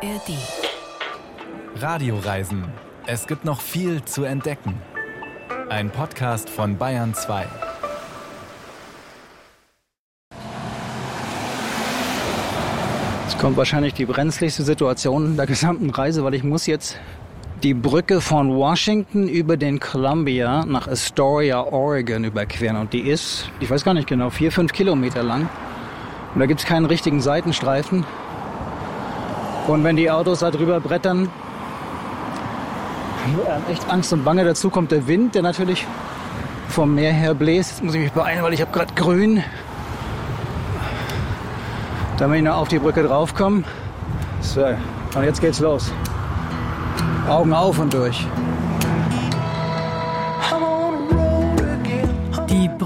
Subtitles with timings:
[0.00, 0.38] ARD.
[1.74, 2.64] Radioreisen.
[3.06, 4.74] Es gibt noch viel zu entdecken.
[5.70, 7.46] Ein Podcast von Bayern 2.
[13.24, 16.96] Jetzt kommt wahrscheinlich die brenzligste Situation der gesamten Reise, weil ich muss jetzt
[17.64, 22.76] die Brücke von Washington über den Columbia nach Astoria, Oregon überqueren.
[22.76, 25.48] Und die ist, ich weiß gar nicht genau, vier, fünf Kilometer lang.
[26.34, 28.04] Und da gibt es keinen richtigen Seitenstreifen.
[29.68, 31.28] Und wenn die Autos da drüber brettern,
[33.70, 34.44] echt Angst und Bange.
[34.44, 35.86] Dazu kommt der Wind, der natürlich
[36.68, 37.72] vom Meer her bläst.
[37.72, 39.42] Jetzt muss ich mich beeilen, weil ich habe gerade grün.
[42.16, 43.64] Damit ich noch auf die Brücke draufkomme.
[44.40, 44.64] So,
[45.14, 45.92] und jetzt geht's los.
[47.28, 48.26] Augen auf und durch.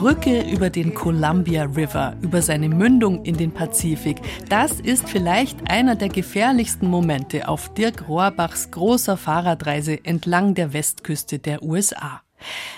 [0.03, 4.17] Brücke über den Columbia River, über seine Mündung in den Pazifik,
[4.49, 11.39] das ist vielleicht einer der gefährlichsten Momente auf Dirk Rohrbachs großer Fahrradreise entlang der Westküste
[11.39, 12.21] der USA.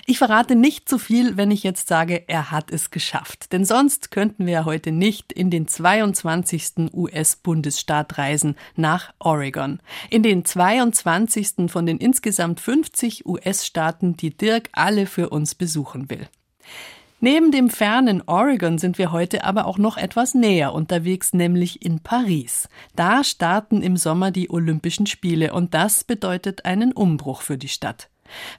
[0.05, 3.53] Ich verrate nicht zu viel, wenn ich jetzt sage, er hat es geschafft.
[3.55, 6.93] Denn sonst könnten wir heute nicht in den 22.
[6.93, 9.81] US-Bundesstaat reisen, nach Oregon.
[10.11, 11.71] In den 22.
[11.71, 16.29] von den insgesamt 50 US-Staaten, die Dirk alle für uns besuchen will.
[17.25, 22.01] Neben dem fernen Oregon sind wir heute aber auch noch etwas näher unterwegs, nämlich in
[22.01, 22.69] Paris.
[22.97, 28.11] Da starten im Sommer die Olympischen Spiele und das bedeutet einen Umbruch für die Stadt.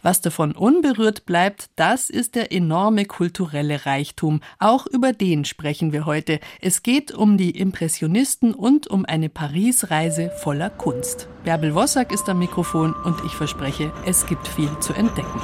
[0.02, 4.41] Was davon unberührt bleibt, das ist der enorme kulturelle Reichtum.
[4.57, 6.39] Auch über den sprechen wir heute.
[6.59, 11.29] Es geht um die Impressionisten und um eine Paris-Reise voller Kunst.
[11.44, 15.39] Bärbel Wossack ist am Mikrofon und ich verspreche, es gibt viel zu entdecken.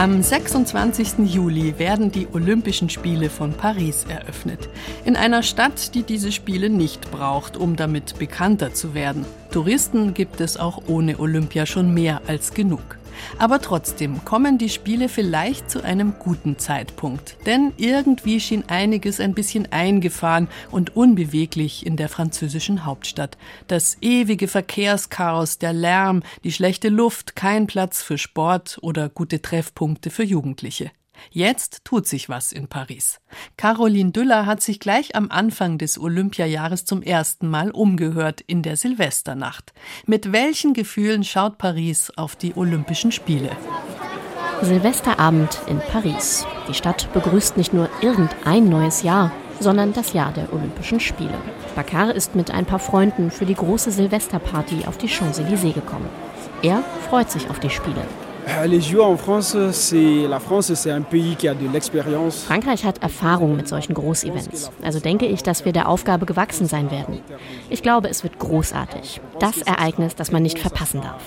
[0.00, 1.26] Am 26.
[1.26, 4.70] Juli werden die Olympischen Spiele von Paris eröffnet.
[5.04, 9.26] In einer Stadt, die diese Spiele nicht braucht, um damit bekannter zu werden.
[9.50, 12.96] Touristen gibt es auch ohne Olympia schon mehr als genug.
[13.38, 17.36] Aber trotzdem kommen die Spiele vielleicht zu einem guten Zeitpunkt.
[17.46, 23.36] Denn irgendwie schien einiges ein bisschen eingefahren und unbeweglich in der französischen Hauptstadt.
[23.66, 30.10] Das ewige Verkehrschaos, der Lärm, die schlechte Luft, kein Platz für Sport oder gute Treffpunkte
[30.10, 30.90] für Jugendliche.
[31.30, 33.20] Jetzt tut sich was in Paris.
[33.56, 38.76] Caroline Düller hat sich gleich am Anfang des Olympiajahres zum ersten Mal umgehört in der
[38.76, 39.72] Silvesternacht.
[40.06, 43.50] Mit welchen Gefühlen schaut Paris auf die Olympischen Spiele?
[44.62, 46.46] Silvesterabend in Paris.
[46.68, 51.38] Die Stadt begrüßt nicht nur irgendein neues Jahr, sondern das Jahr der Olympischen Spiele.
[51.74, 56.08] Bakar ist mit ein paar Freunden für die große Silvesterparty auf die Champs-Élysées gekommen.
[56.62, 58.04] Er freut sich auf die Spiele.
[62.46, 64.70] Frankreich hat Erfahrung mit solchen Großevents.
[64.82, 67.20] Also denke ich, dass wir der Aufgabe gewachsen sein werden.
[67.68, 69.20] Ich glaube, es wird großartig.
[69.38, 71.22] Das Ereignis, das man nicht verpassen darf.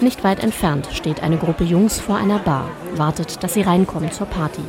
[0.00, 4.26] Nicht weit entfernt steht eine Gruppe Jungs vor einer Bar, wartet, dass sie reinkommen zur
[4.26, 4.62] Party.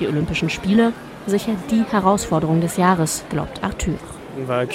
[0.00, 0.92] Die Olympischen Spiele,
[1.26, 3.98] sicher die Herausforderung des Jahres, glaubt Arthur.
[4.36, 4.66] Euh,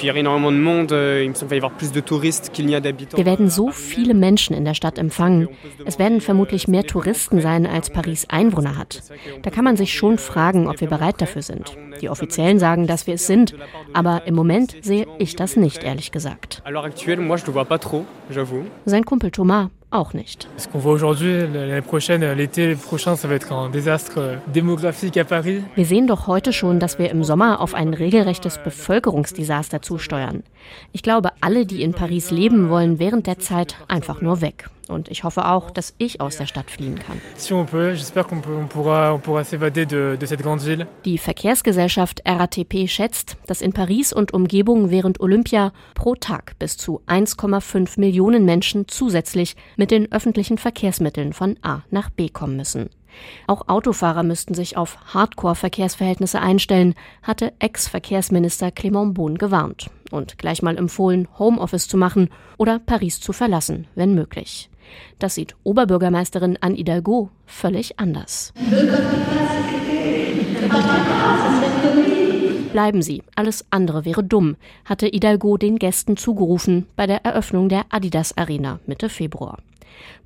[3.16, 5.50] Wir werden so viele Menschen in der Stadt empfangen.
[5.86, 9.02] Es werden vermutlich mehr Touristen sein, als Paris Einwohner hat.
[9.42, 11.76] Da kann man sich schon fragen, ob wir bereit dafür sind.
[12.02, 13.56] Die Offiziellen sagen, dass wir es sind,
[13.94, 16.64] aber im Moment sehe ich das nicht, ehrlich gesagt.
[18.86, 20.48] Sein Kumpel Thomas auch nicht.
[25.76, 30.44] Wir sehen doch heute schon, dass wir im Sommer auf ein regelrechtes Bevölkerungsdesaster zusteuern.
[30.92, 34.70] Ich glaube, alle, die in Paris leben, wollen während der Zeit einfach nur weg.
[34.90, 37.22] Und ich hoffe auch, dass ich aus der Stadt fliehen kann.
[41.06, 47.02] Die Verkehrsgesellschaft RATP schätzt, dass in Paris und Umgebung während Olympia pro Tag bis zu
[47.08, 52.90] 1,5 Millionen Menschen zusätzlich mit den öffentlichen Verkehrsmitteln von A nach B kommen müssen.
[53.48, 60.78] Auch Autofahrer müssten sich auf Hardcore-Verkehrsverhältnisse einstellen, hatte Ex-Verkehrsminister Clément Beaune gewarnt und gleich mal
[60.78, 64.70] empfohlen, Homeoffice zu machen oder Paris zu verlassen, wenn möglich.
[65.20, 68.54] Das sieht Oberbürgermeisterin Anne Hidalgo völlig anders.
[72.72, 74.56] Bleiben Sie, alles andere wäre dumm,
[74.86, 79.58] hatte Hidalgo den Gästen zugerufen bei der Eröffnung der Adidas Arena Mitte Februar.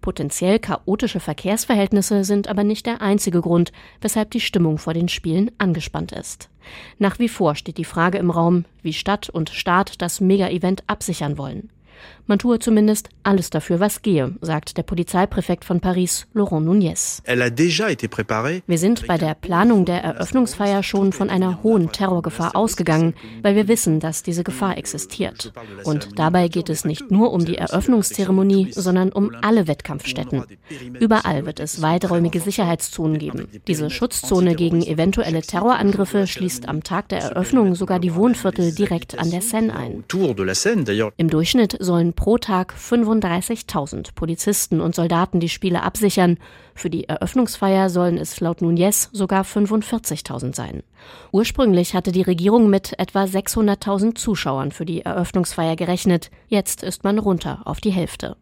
[0.01, 3.71] Potenziell chaotische Verkehrsverhältnisse sind aber nicht der einzige Grund,
[4.01, 6.50] weshalb die Stimmung vor den Spielen angespannt ist.
[7.00, 11.38] Nach wie vor steht die Frage im Raum, wie Stadt und Staat das Mega-Event absichern
[11.38, 11.69] wollen.
[12.25, 17.21] Man tue zumindest alles dafür, was gehe, sagt der Polizeipräfekt von Paris, Laurent Nunez.
[17.25, 23.67] Wir sind bei der Planung der Eröffnungsfeier schon von einer hohen Terrorgefahr ausgegangen, weil wir
[23.67, 25.51] wissen, dass diese Gefahr existiert.
[25.83, 30.45] Und dabei geht es nicht nur um die Eröffnungszeremonie, sondern um alle Wettkampfstätten.
[30.99, 33.47] Überall wird es weiträumige Sicherheitszonen geben.
[33.67, 39.29] Diese Schutzzone gegen eventuelle Terrorangriffe schließt am Tag der Eröffnung sogar die Wohnviertel direkt an
[39.29, 40.03] der Seine ein.
[41.17, 46.38] Im Durchschnitt sollen pro Tag 35.000 Polizisten und Soldaten die Spiele absichern.
[46.75, 50.83] Für die Eröffnungsfeier sollen es laut Nunez sogar 45.000 sein.
[51.31, 56.31] Ursprünglich hatte die Regierung mit etwa 600.000 Zuschauern für die Eröffnungsfeier gerechnet.
[56.48, 58.38] Jetzt ist man runter auf die Hälfte.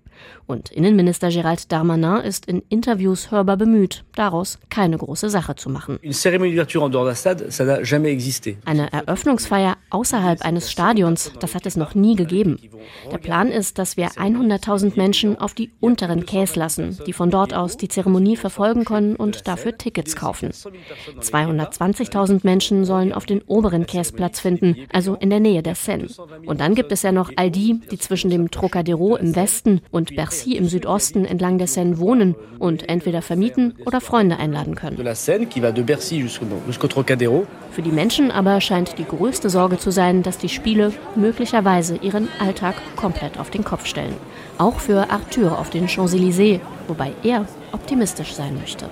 [0.48, 6.00] Und Innenminister Gérald Darmanin ist in Interviews hörbar bemüht, daraus keine große Sache zu machen.
[8.66, 12.60] Eine Eröffnungsfeier außerhalb eines Stadions, das hat es noch nie gegeben.
[13.12, 17.54] Der Plan ist, dass wir 100.000 Menschen auf die unteren Quais lassen, die von dort
[17.54, 20.50] aus die Zeremonie verfolgen können und dafür Tickets kaufen.
[20.52, 26.08] 220.000 Menschen sollen auf den oberen Quais Platz finden, also in der Nähe der Seine.
[26.46, 30.01] Und dann gibt es ja noch all die, die zwischen dem Trocadero im Westen und
[30.06, 34.98] Bercy im Südosten entlang der Seine wohnen und entweder vermieten oder Freunde einladen können.
[37.72, 42.28] Für die Menschen aber scheint die größte Sorge zu sein, dass die Spiele möglicherweise ihren
[42.40, 44.16] Alltag komplett auf den Kopf stellen.
[44.58, 48.90] Auch für Arthur auf den Champs-Élysées, wobei er optimistisch sein möchte.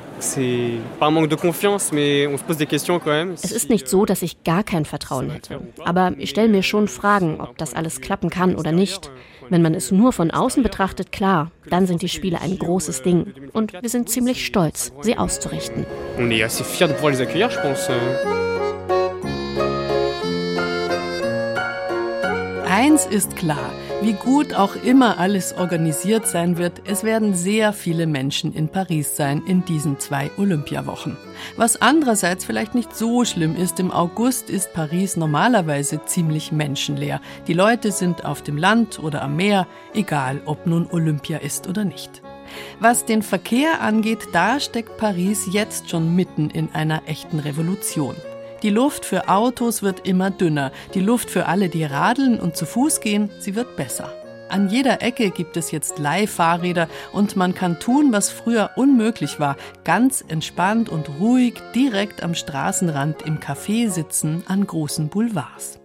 [3.44, 5.60] Es ist nicht so, dass ich gar kein Vertrauen hätte.
[5.84, 9.12] Aber ich stelle mir schon Fragen, ob das alles klappen kann oder nicht.
[9.50, 13.34] Wenn man es nur von außen betrachtet, klar, dann sind die Spiele ein großes Ding.
[13.52, 15.86] Und wir sind ziemlich stolz, sie auszurichten.
[22.66, 23.72] Eins ist klar.
[24.02, 29.18] Wie gut auch immer alles organisiert sein wird, es werden sehr viele Menschen in Paris
[29.18, 31.18] sein in diesen zwei Olympiawochen.
[31.58, 37.20] Was andererseits vielleicht nicht so schlimm ist, im August ist Paris normalerweise ziemlich menschenleer.
[37.48, 41.84] Die Leute sind auf dem Land oder am Meer, egal ob nun Olympia ist oder
[41.84, 42.22] nicht.
[42.80, 48.16] Was den Verkehr angeht, da steckt Paris jetzt schon mitten in einer echten Revolution.
[48.62, 50.74] Die Luft für Autos wird immer dünner.
[50.94, 54.14] Die Luft für alle, die radeln und zu Fuß gehen, sie wird besser.
[54.50, 59.56] An jeder Ecke gibt es jetzt Leihfahrräder und man kann tun, was früher unmöglich war.
[59.86, 65.80] Ganz entspannt und ruhig direkt am Straßenrand im Café sitzen an großen Boulevards.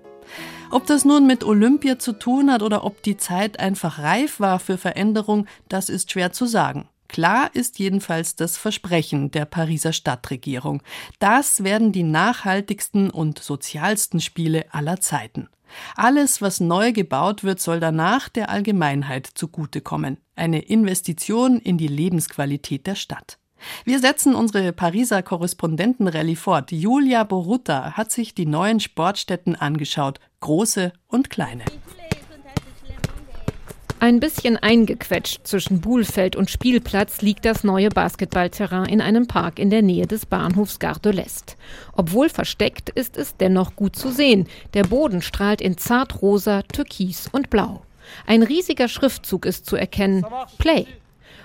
[0.71, 4.59] Ob das nun mit Olympia zu tun hat oder ob die Zeit einfach reif war
[4.59, 6.89] für Veränderung, das ist schwer zu sagen.
[7.09, 10.83] Klar ist jedenfalls das Versprechen der Pariser Stadtregierung.
[11.19, 15.49] Das werden die nachhaltigsten und sozialsten Spiele aller Zeiten.
[15.97, 20.19] Alles, was neu gebaut wird, soll danach der Allgemeinheit zugutekommen.
[20.37, 23.39] Eine Investition in die Lebensqualität der Stadt.
[23.85, 26.71] Wir setzen unsere Pariser Korrespondentenrallye fort.
[26.71, 31.65] Julia Borutta hat sich die neuen Sportstätten angeschaut, große und kleine.
[34.05, 39.71] Ein bisschen eingequetscht zwischen Buhlfeld und Spielplatz liegt das neue Basketballterrain in einem Park in
[39.71, 41.57] der Nähe des Bahnhofs Gare de l'Est.
[41.95, 44.47] Obwohl versteckt, ist es dennoch gut zu sehen.
[44.75, 47.81] Der Boden strahlt in zartrosa, türkis und blau.
[48.27, 50.23] Ein riesiger Schriftzug ist zu erkennen.
[50.59, 50.87] Play.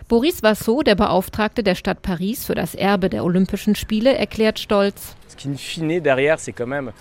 [0.10, 5.15] Boris Vassot, der Beauftragte der Stadt Paris für das Erbe der Olympischen Spiele, erklärt stolz,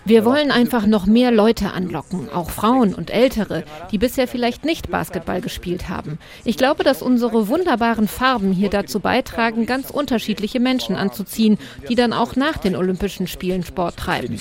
[0.05, 4.91] wir wollen einfach noch mehr Leute anlocken, auch Frauen und Ältere, die bisher vielleicht nicht
[4.91, 6.19] Basketball gespielt haben.
[6.45, 12.13] Ich glaube, dass unsere wunderbaren Farben hier dazu beitragen, ganz unterschiedliche Menschen anzuziehen, die dann
[12.13, 14.41] auch nach den Olympischen Spielen Sport treiben.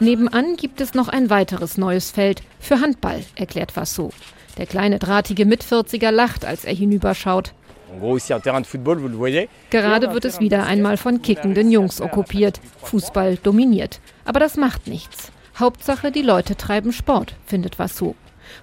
[0.00, 4.14] Nebenan gibt es noch ein weiteres neues Feld für Handball, erklärt Vassot.
[4.58, 7.52] Der kleine drahtige Mitvierziger lacht, als er hinüberschaut.
[9.70, 14.00] Gerade wird es wieder einmal von kickenden Jungs okkupiert, Fußball dominiert.
[14.24, 15.30] Aber das macht nichts.
[15.58, 18.14] Hauptsache, die Leute treiben Sport, findet Vassou.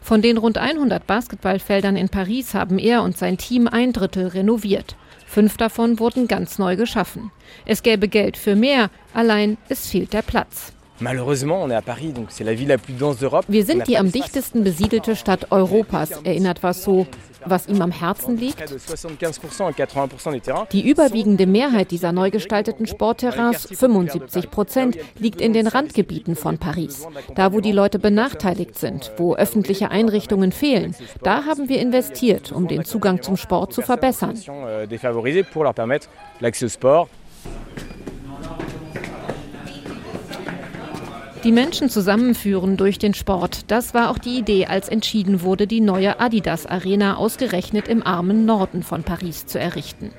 [0.01, 4.95] Von den rund 100 Basketballfeldern in Paris haben er und sein Team ein Drittel renoviert.
[5.25, 7.31] Fünf davon wurden ganz neu geschaffen.
[7.65, 10.73] Es gäbe Geld für mehr, allein es fehlt der Platz.
[13.47, 17.07] Wir sind die am dichtesten besiedelte Stadt Europas, erinnert Vassou
[17.45, 18.63] was ihm am Herzen liegt?
[20.71, 27.07] Die überwiegende Mehrheit dieser neu gestalteten Sportterrains, 75 Prozent, liegt in den Randgebieten von Paris.
[27.35, 30.95] Da, wo die Leute benachteiligt sind, wo öffentliche Einrichtungen fehlen.
[31.21, 34.37] Da haben wir investiert, um den Zugang zum Sport zu verbessern.
[41.43, 43.69] Die Menschen zusammenführen durch den Sport.
[43.69, 48.45] Das war auch die Idee, als entschieden wurde, die neue Adidas Arena ausgerechnet im armen
[48.45, 50.11] Norden von Paris zu errichten.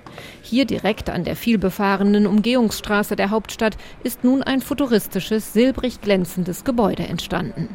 [0.43, 7.04] Hier direkt an der vielbefahrenen Umgehungsstraße der Hauptstadt ist nun ein futuristisches, silbrig glänzendes Gebäude
[7.04, 7.71] entstanden.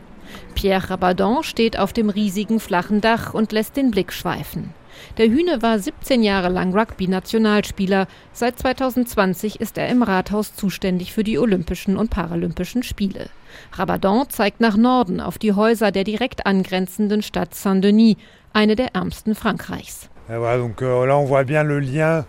[0.53, 4.75] Pierre Rabadon steht auf dem riesigen flachen Dach und lässt den Blick schweifen.
[5.17, 8.07] Der Hühne war 17 Jahre lang Rugby-Nationalspieler.
[8.33, 13.29] Seit 2020 ist er im Rathaus zuständig für die Olympischen und Paralympischen Spiele.
[13.73, 18.17] Rabadon zeigt nach Norden auf die Häuser der direkt angrenzenden Stadt Saint-Denis,
[18.53, 20.09] eine der ärmsten Frankreichs.
[20.29, 22.25] Voilà, donc, euh, là on voit bien le lien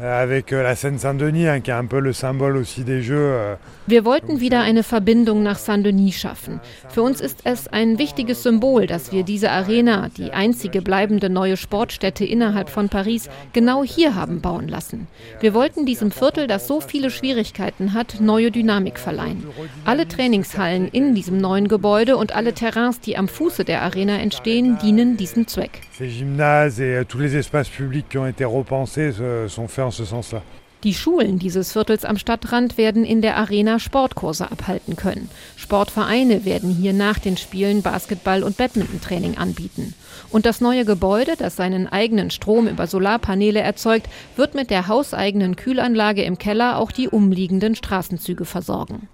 [0.00, 0.28] Wir
[4.04, 6.60] wollten wieder eine Verbindung nach Saint-Denis schaffen.
[6.88, 11.56] Für uns ist es ein wichtiges Symbol, dass wir diese Arena, die einzige bleibende neue
[11.56, 15.08] Sportstätte innerhalb von Paris, genau hier haben bauen lassen.
[15.40, 19.48] Wir wollten diesem Viertel, das so viele Schwierigkeiten hat, neue Dynamik verleihen.
[19.84, 24.78] Alle Trainingshallen in diesem neuen Gebäude und alle Terrains, die am Fuße der Arena entstehen,
[24.80, 25.80] dienen diesem Zweck.
[25.98, 29.10] Ces gymnases et tous les espaces publics qui ont été repensés
[29.48, 29.87] sont faits.
[30.84, 35.28] Die Schulen dieses Viertels am Stadtrand werden in der Arena Sportkurse abhalten können.
[35.56, 39.94] Sportvereine werden hier nach den Spielen Basketball- und Badmintontraining anbieten.
[40.30, 45.56] Und das neue Gebäude, das seinen eigenen Strom über Solarpaneele erzeugt, wird mit der hauseigenen
[45.56, 49.08] Kühlanlage im Keller auch die umliegenden Straßenzüge versorgen.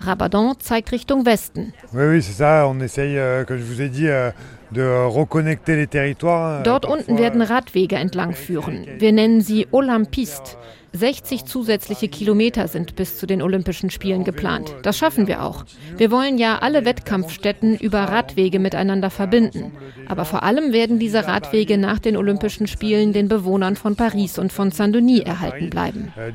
[0.00, 1.74] Rabadon zeigt Richtung Westen.
[1.92, 2.66] Oui, oui, c'est ça.
[2.66, 4.30] On essaye, euh, comme je vous ai dit, euh,
[6.64, 8.86] Dort unten werden Radwege entlang führen.
[8.98, 10.56] Wir nennen sie Olympiste.
[10.92, 14.74] 60 zusätzliche Kilometer sind bis zu den Olympischen Spielen geplant.
[14.82, 15.64] Das schaffen wir auch.
[15.96, 19.72] Wir wollen ja alle Wettkampfstätten über Radwege miteinander verbinden.
[20.08, 24.52] Aber vor allem werden diese Radwege nach den Olympischen Spielen den Bewohnern von Paris und
[24.52, 26.12] von Saint-Denis erhalten bleiben.
[26.16, 26.32] Euh,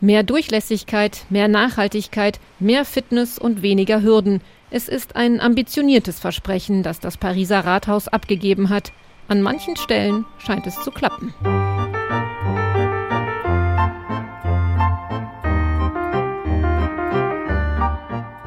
[0.00, 4.40] mehr Durchlässigkeit, mehr Nachhaltigkeit, mehr Fitness und weniger Hürden.
[4.70, 8.92] Es ist ein ambitioniertes Versprechen, das das Pariser Rathaus abgegeben hat.
[9.26, 11.32] An manchen Stellen scheint es zu klappen.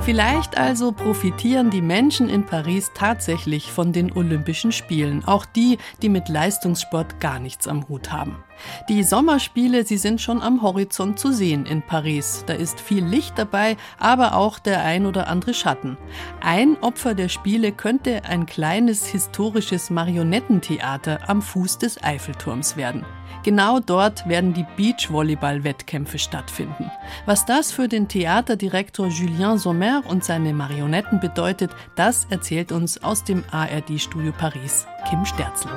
[0.03, 6.10] Vielleicht also profitieren die Menschen in Paris tatsächlich von den Olympischen Spielen, auch die, die
[6.10, 8.43] mit Leistungssport gar nichts am Hut haben.
[8.89, 12.43] Die Sommerspiele, sie sind schon am Horizont zu sehen in Paris.
[12.48, 15.98] Da ist viel Licht dabei, aber auch der ein oder andere Schatten.
[16.41, 23.05] Ein Opfer der Spiele könnte ein kleines historisches Marionettentheater am Fuß des Eiffelturms werden.
[23.43, 26.91] Genau dort werden die Beachvolleyball-Wettkämpfe stattfinden.
[27.25, 33.24] Was das für den Theaterdirektor Julien Sommer und seine Marionetten bedeutet, das erzählt uns aus
[33.24, 35.71] dem ARD-Studio Paris Kim Sterzel.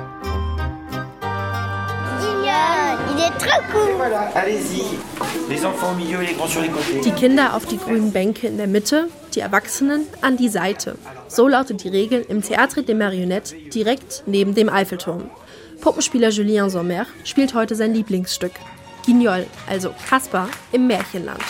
[7.03, 10.97] Die Kinder auf die grünen Bänke in der Mitte, die Erwachsenen an die Seite.
[11.27, 15.29] So lautet die Regel im Théâtre des Marionnettes direkt neben dem Eiffelturm.
[15.81, 18.53] Puppenspieler Julien Sommer spielt heute sein Lieblingsstück.
[19.05, 21.43] Guignol, also Kaspar im Märchenland.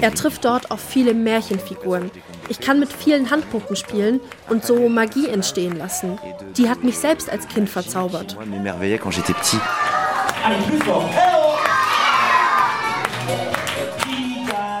[0.00, 2.10] Er trifft dort auf viele Märchenfiguren.
[2.48, 6.18] Ich kann mit vielen Handpuppen spielen und so Magie entstehen lassen.
[6.56, 8.36] Die hat mich selbst als Kind verzaubert.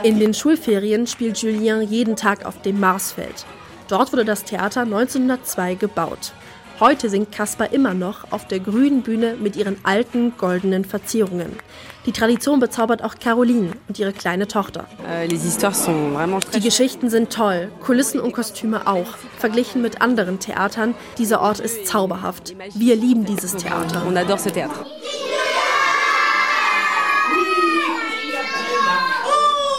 [0.02, 3.46] In den Schulferien spielt Julien jeden Tag auf dem Marsfeld.
[3.88, 6.32] Dort wurde das Theater 1902 gebaut.
[6.78, 11.56] Heute singt Caspar immer noch auf der grünen Bühne mit ihren alten goldenen Verzierungen.
[12.04, 14.86] Die Tradition bezaubert auch Caroline und ihre kleine Tochter.
[15.08, 19.06] Äh, Die Geschichten sind toll, Kulissen und Kostüme auch.
[19.38, 22.54] Verglichen mit anderen Theatern, dieser Ort ist zauberhaft.
[22.74, 24.02] Wir lieben dieses Theater.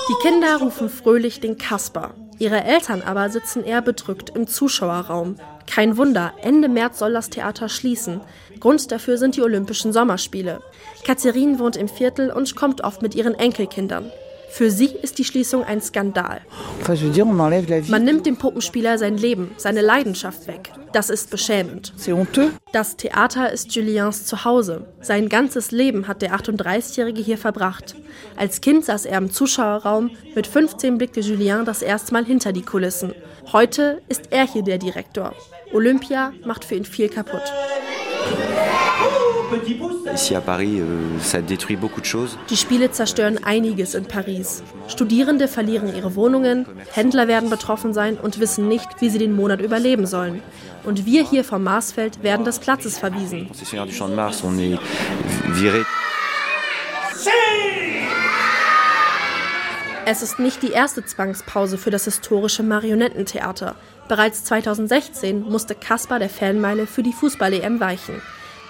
[0.10, 2.16] Die Kinder rufen fröhlich den Kasper.
[2.39, 5.38] Ihre Eltern aber sitzen eher bedrückt im Zuschauerraum.
[5.65, 8.22] Kein Wunder, Ende März soll das Theater schließen.
[8.60, 10.62] Grund dafür sind die Olympischen Sommerspiele.
[11.06, 14.12] Katharine wohnt im Viertel und kommt oft mit ihren Enkelkindern.
[14.50, 16.42] Für sie ist die Schließung ein Skandal.
[17.92, 20.72] Man nimmt dem Puppenspieler sein Leben, seine Leidenschaft weg.
[20.94, 21.94] Das ist beschämend.
[22.72, 24.88] Das Theater ist Juliens Zuhause.
[25.01, 27.96] Sein ganzes Leben hat der 38-Jährige hier verbracht.
[28.36, 30.12] Als Kind saß er im Zuschauerraum.
[30.34, 33.13] Mit 15 blickte Julien das erste Mal hinter die Kulissen.
[33.51, 35.34] Heute ist er hier der Direktor.
[35.74, 37.44] Olympia macht für ihn viel kaputt.
[40.08, 41.18] Euh,
[42.50, 44.64] die Spiele zerstören einiges in Paris.
[44.88, 49.62] Studierende verlieren ihre Wohnungen, Händler werden betroffen sein und wissen nicht, wie sie den Monat
[49.62, 50.42] überleben sollen.
[50.84, 53.50] Und wir hier vom Marsfeld werden des Platzes verwiesen.
[60.10, 63.76] Es ist nicht die erste Zwangspause für das historische Marionettentheater.
[64.08, 68.22] Bereits 2016 musste Caspar der Fanmeile für die Fußball-EM weichen.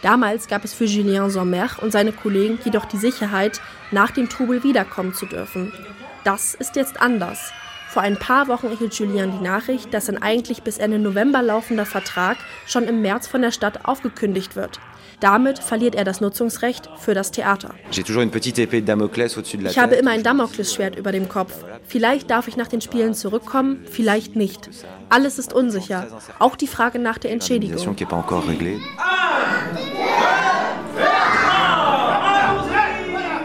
[0.01, 3.61] Damals gab es für Julien Sommer und seine Kollegen jedoch die Sicherheit,
[3.91, 5.73] nach dem Trubel wiederkommen zu dürfen.
[6.23, 7.51] Das ist jetzt anders.
[7.87, 11.85] Vor ein paar Wochen erhielt Julien die Nachricht, dass sein eigentlich bis Ende November laufender
[11.85, 12.37] Vertrag
[12.67, 14.79] schon im März von der Stadt aufgekündigt wird.
[15.19, 17.73] Damit verliert er das Nutzungsrecht für das Theater.
[17.89, 21.53] Ich habe immer ein Damoklesschwert über dem Kopf.
[21.87, 24.69] Vielleicht darf ich nach den Spielen zurückkommen, vielleicht nicht.
[25.09, 26.07] Alles ist unsicher,
[26.37, 27.97] auch die Frage nach der Entschädigung.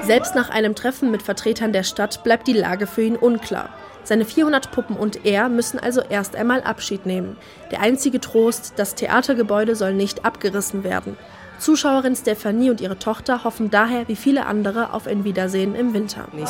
[0.02, 3.70] Selbst nach einem Treffen mit Vertretern der Stadt bleibt die Lage für ihn unklar.
[4.04, 7.36] Seine 400 Puppen und er müssen also erst einmal Abschied nehmen.
[7.70, 11.16] Der einzige Trost, das Theatergebäude soll nicht abgerissen werden.
[11.62, 16.26] Zuschauerin Stephanie und ihre Tochter hoffen daher wie viele andere auf ein Wiedersehen im Winter.
[16.32, 16.46] Wir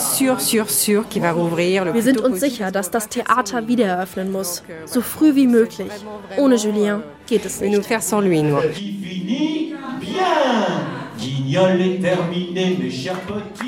[2.02, 5.92] sind uns sicher, dass das Theater wieder eröffnen muss, so früh wie möglich.
[6.38, 7.84] Ohne Julien geht es nicht.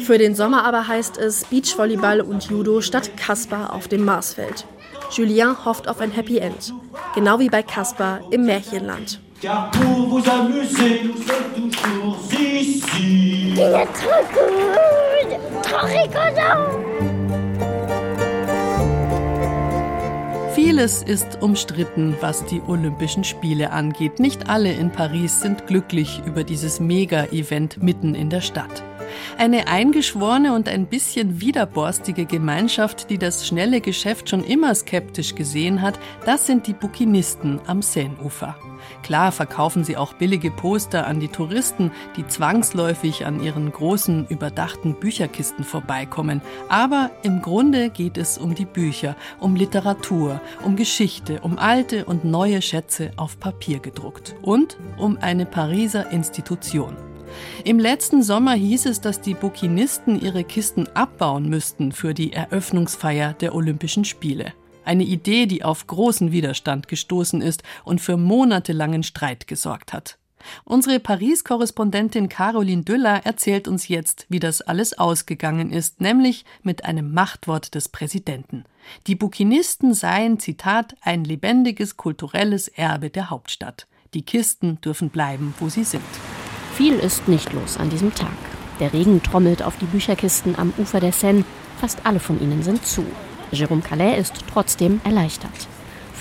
[0.06, 4.64] Für den Sommer aber heißt es Beachvolleyball und Judo statt Kasper auf dem Marsfeld.
[5.10, 6.72] Julien hofft auf ein Happy End,
[7.14, 9.20] genau wie bei Kasper im Märchenland.
[9.44, 13.52] Car pour vous amuser, nous sommes toujours ici.
[13.52, 16.64] Il est trop cool, trop rigolant.
[20.54, 24.18] Vieles ist umstritten, was die Olympischen Spiele angeht.
[24.18, 28.82] Nicht alle in Paris sind glücklich über dieses Mega-Event mitten in der Stadt.
[29.38, 35.82] Eine eingeschworene und ein bisschen widerborstige Gemeinschaft, die das schnelle Geschäft schon immer skeptisch gesehen
[35.82, 38.56] hat, das sind die Bukinisten am Seineufer.
[39.02, 44.94] Klar verkaufen sie auch billige Poster an die Touristen, die zwangsläufig an ihren großen, überdachten
[44.94, 46.40] Bücherkisten vorbeikommen.
[46.68, 52.24] Aber im Grunde geht es um die Bücher, um Literatur, um Geschichte, um alte und
[52.24, 57.13] neue Schätze auf Papier gedruckt und um eine Pariser Institution.
[57.64, 63.32] Im letzten Sommer hieß es, dass die Bukinisten ihre Kisten abbauen müssten für die Eröffnungsfeier
[63.34, 64.52] der Olympischen Spiele.
[64.84, 70.18] Eine Idee, die auf großen Widerstand gestoßen ist und für monatelangen Streit gesorgt hat.
[70.64, 77.12] Unsere Paris-Korrespondentin Caroline Düller erzählt uns jetzt, wie das alles ausgegangen ist, nämlich mit einem
[77.12, 78.64] Machtwort des Präsidenten.
[79.06, 83.86] Die Bukinisten seien, Zitat, ein lebendiges kulturelles Erbe der Hauptstadt.
[84.12, 86.04] Die Kisten dürfen bleiben, wo sie sind.
[86.74, 88.32] Viel ist nicht los an diesem Tag.
[88.80, 91.44] Der Regen trommelt auf die Bücherkisten am Ufer der Seine.
[91.80, 93.04] Fast alle von ihnen sind zu.
[93.52, 95.68] Jérôme Calais ist trotzdem erleichtert.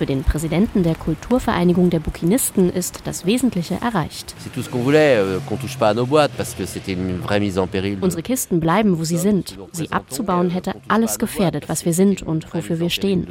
[0.04, 4.36] Für den Präsidenten der Kulturvereinigung der Bukinisten ist das Wesentliche erreicht.
[4.46, 5.40] Euh,
[8.02, 9.58] Unsere Kisten bleiben, wo sie sind.
[9.72, 13.28] Sie abzubauen hätte alles gefährdet, was wir sind und wofür wir stehen.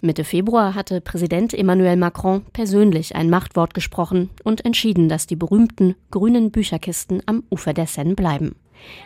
[0.00, 5.94] Mitte Februar hatte Präsident Emmanuel Macron persönlich ein Machtwort gesprochen und entschieden, dass die berühmten
[6.10, 8.56] grünen Bücherkisten am Ufer der Seine bleiben.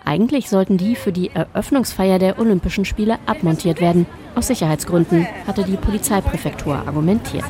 [0.05, 4.07] Eigentlich sollten die für die Eröffnungsfeier der Olympischen Spiele abmontiert werden.
[4.35, 7.45] Aus Sicherheitsgründen hatte die Polizeipräfektur argumentiert.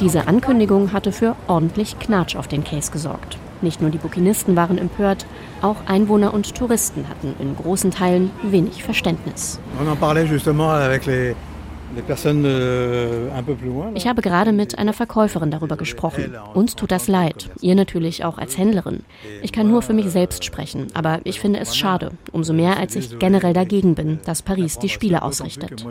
[0.00, 3.38] Diese Ankündigung hatte für ordentlich Knatsch auf den Case gesorgt.
[3.62, 5.26] Nicht nur die Bukinisten waren empört,
[5.62, 9.58] auch Einwohner und Touristen hatten in großen Teilen wenig Verständnis.
[13.94, 16.36] Ich habe gerade mit einer Verkäuferin darüber gesprochen.
[16.54, 19.04] Uns tut das leid, ihr natürlich auch als Händlerin.
[19.42, 22.96] Ich kann nur für mich selbst sprechen, aber ich finde es schade, umso mehr als
[22.96, 25.84] ich generell dagegen bin, dass Paris die Spiele ausrichtet.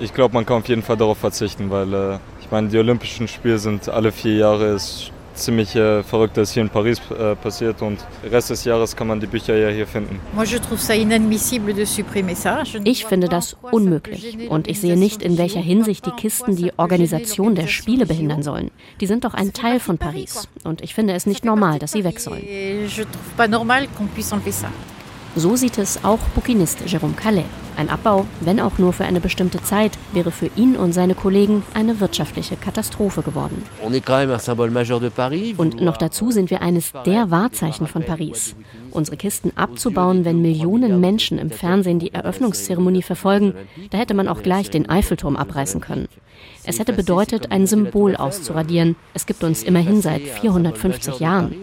[0.00, 3.26] Ich glaube, man kann auf jeden Fall darauf verzichten, weil äh, ich meine, die Olympischen
[3.26, 4.66] Spiele sind alle vier Jahre.
[4.66, 7.98] Es ziemlich äh, Verrücktes hier in Paris äh, passiert und
[8.30, 10.20] Rest des Jahres kann man die Bücher ja hier finden.
[12.84, 17.54] Ich finde das unmöglich und ich sehe nicht, in welcher Hinsicht die Kisten die Organisation
[17.54, 18.70] der Spiele behindern sollen.
[19.00, 22.04] Die sind doch ein Teil von Paris und ich finde es nicht normal, dass sie
[22.04, 22.44] weg sollen.
[25.36, 27.44] So sieht es auch Bukinist Jérôme Calais.
[27.76, 31.64] Ein Abbau, wenn auch nur für eine bestimmte Zeit, wäre für ihn und seine Kollegen
[31.74, 33.64] eine wirtschaftliche Katastrophe geworden.
[35.56, 38.54] Und noch dazu sind wir eines der Wahrzeichen von Paris.
[38.92, 43.54] Unsere Kisten abzubauen, wenn Millionen Menschen im Fernsehen die Eröffnungszeremonie verfolgen,
[43.90, 46.06] da hätte man auch gleich den Eiffelturm abreißen können.
[46.62, 48.94] Es hätte bedeutet, ein Symbol auszuradieren.
[49.14, 51.54] Es gibt uns immerhin seit 450 Jahren.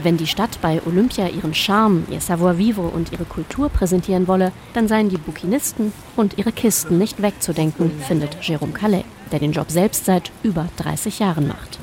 [0.00, 4.86] Wenn die Stadt bei Olympia ihren Charme, ihr Savoir-vivre und ihre Kultur präsentieren wolle, dann
[4.86, 10.04] seien die Bukinisten und ihre Kisten nicht wegzudenken, findet Jérôme Calais, der den Job selbst
[10.04, 11.78] seit über 30 Jahren macht.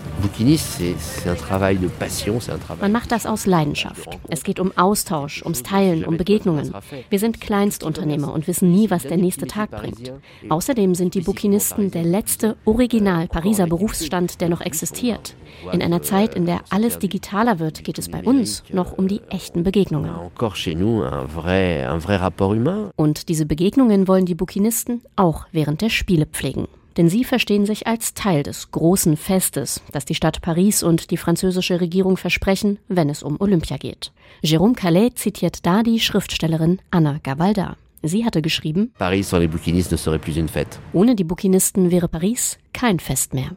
[2.82, 4.10] Man macht das aus Leidenschaft.
[4.30, 6.74] Es geht um Austausch, ums Teilen, um Begegnungen.
[7.10, 10.14] Wir sind Kleinstunternehmer und wissen nie, was der nächste Tag bringt.
[10.50, 15.36] Außerdem sind die Bukinisten der letzte Original Pariser Berufsstand, der noch existiert.
[15.72, 19.22] In einer Zeit, in der alles digitaler wird, geht es bei uns noch um die
[19.30, 20.12] echten Begegnungen.
[22.96, 27.88] Und diese Begegnungen wollen die Bukinisten auch während der Spiele pflegen denn sie verstehen sich
[27.88, 33.10] als Teil des großen Festes, das die Stadt Paris und die französische Regierung versprechen, wenn
[33.10, 34.12] es um Olympia geht.
[34.44, 37.78] Jérôme Calais zitiert da die Schriftstellerin Anna Gavalda.
[38.02, 40.80] Sie hatte geschrieben, Paris sans les bouquinistes ne serait plus une fête.
[40.94, 43.56] Ohne die Bouquinisten wäre Paris kein Fest mehr.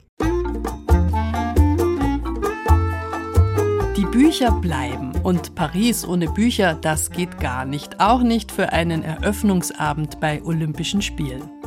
[3.97, 9.03] Die Bücher bleiben und Paris ohne Bücher, das geht gar nicht, auch nicht für einen
[9.03, 11.58] Eröffnungsabend bei Olympischen Spielen.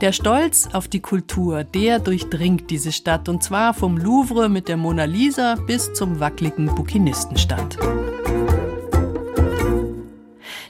[0.00, 4.76] Der Stolz auf die Kultur, der durchdringt diese Stadt und zwar vom Louvre mit der
[4.76, 7.78] Mona Lisa bis zum wackeligen Bukinistenstand.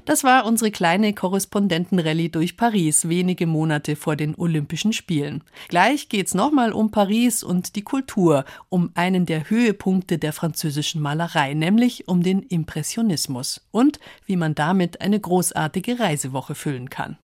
[0.07, 5.43] Das war unsere kleine Korrespondentenrallye durch Paris, wenige Monate vor den Olympischen Spielen.
[5.67, 11.55] Gleich geht's nochmal um Paris und die Kultur, um einen der Höhepunkte der französischen Malerei,
[11.55, 17.19] nämlich um den Impressionismus und wie man damit eine großartige Reisewoche füllen kann.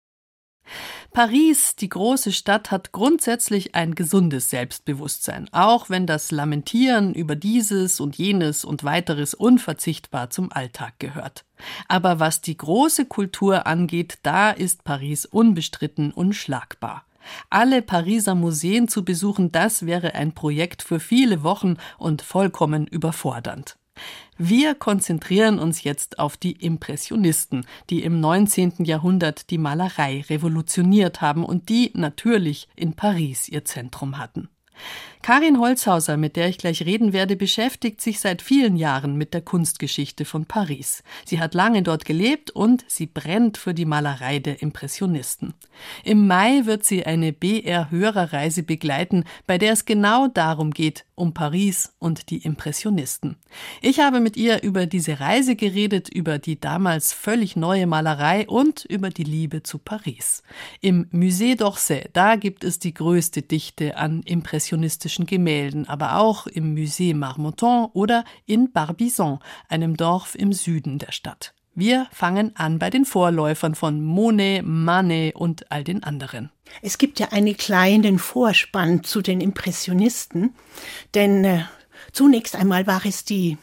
[1.13, 7.99] Paris, die große Stadt, hat grundsätzlich ein gesundes Selbstbewusstsein, auch wenn das Lamentieren über dieses
[7.99, 11.43] und jenes und weiteres unverzichtbar zum Alltag gehört.
[11.89, 17.05] Aber was die große Kultur angeht, da ist Paris unbestritten unschlagbar.
[17.49, 23.77] Alle Pariser Museen zu besuchen, das wäre ein Projekt für viele Wochen und vollkommen überfordernd.
[24.37, 28.85] Wir konzentrieren uns jetzt auf die Impressionisten, die im 19.
[28.85, 34.49] Jahrhundert die Malerei revolutioniert haben und die natürlich in Paris ihr Zentrum hatten.
[35.21, 39.41] Karin Holzhauser, mit der ich gleich reden werde, beschäftigt sich seit vielen Jahren mit der
[39.41, 41.03] Kunstgeschichte von Paris.
[41.25, 45.53] Sie hat lange dort gelebt und sie brennt für die Malerei der Impressionisten.
[46.03, 51.93] Im Mai wird sie eine BR-Hörerreise begleiten, bei der es genau darum geht, um Paris
[51.99, 53.35] und die Impressionisten.
[53.81, 58.85] Ich habe mit ihr über diese Reise geredet, über die damals völlig neue Malerei und
[58.85, 60.41] über die Liebe zu Paris.
[60.81, 66.47] Im Musée d'Orsay, da gibt es die größte Dichte an impressionistischen klassischen Gemälden, aber auch
[66.47, 71.53] im Musée Marmottan oder in Barbizon, einem Dorf im Süden der Stadt.
[71.75, 76.49] Wir fangen an bei den Vorläufern von Monet, Manet und all den anderen.
[76.81, 80.53] Es gibt ja einen kleinen Vorspann zu den Impressionisten,
[81.13, 81.63] denn äh,
[82.13, 83.57] zunächst einmal war es die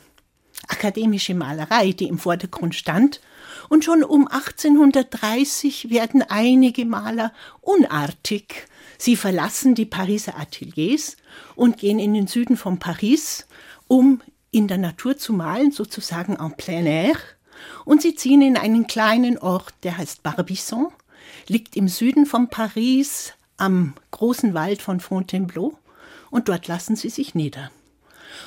[0.69, 3.23] akademische Malerei, die im Vordergrund stand,
[3.71, 7.33] und schon um 1830 werden einige Maler
[7.63, 8.67] unartig.
[8.99, 11.17] Sie verlassen die Pariser Ateliers
[11.55, 13.47] und gehen in den Süden von Paris,
[13.87, 17.17] um in der Natur zu malen, sozusagen en plein air.
[17.85, 20.89] Und sie ziehen in einen kleinen Ort, der heißt Barbizon,
[21.47, 25.77] liegt im Süden von Paris am großen Wald von Fontainebleau
[26.31, 27.71] und dort lassen sie sich nieder.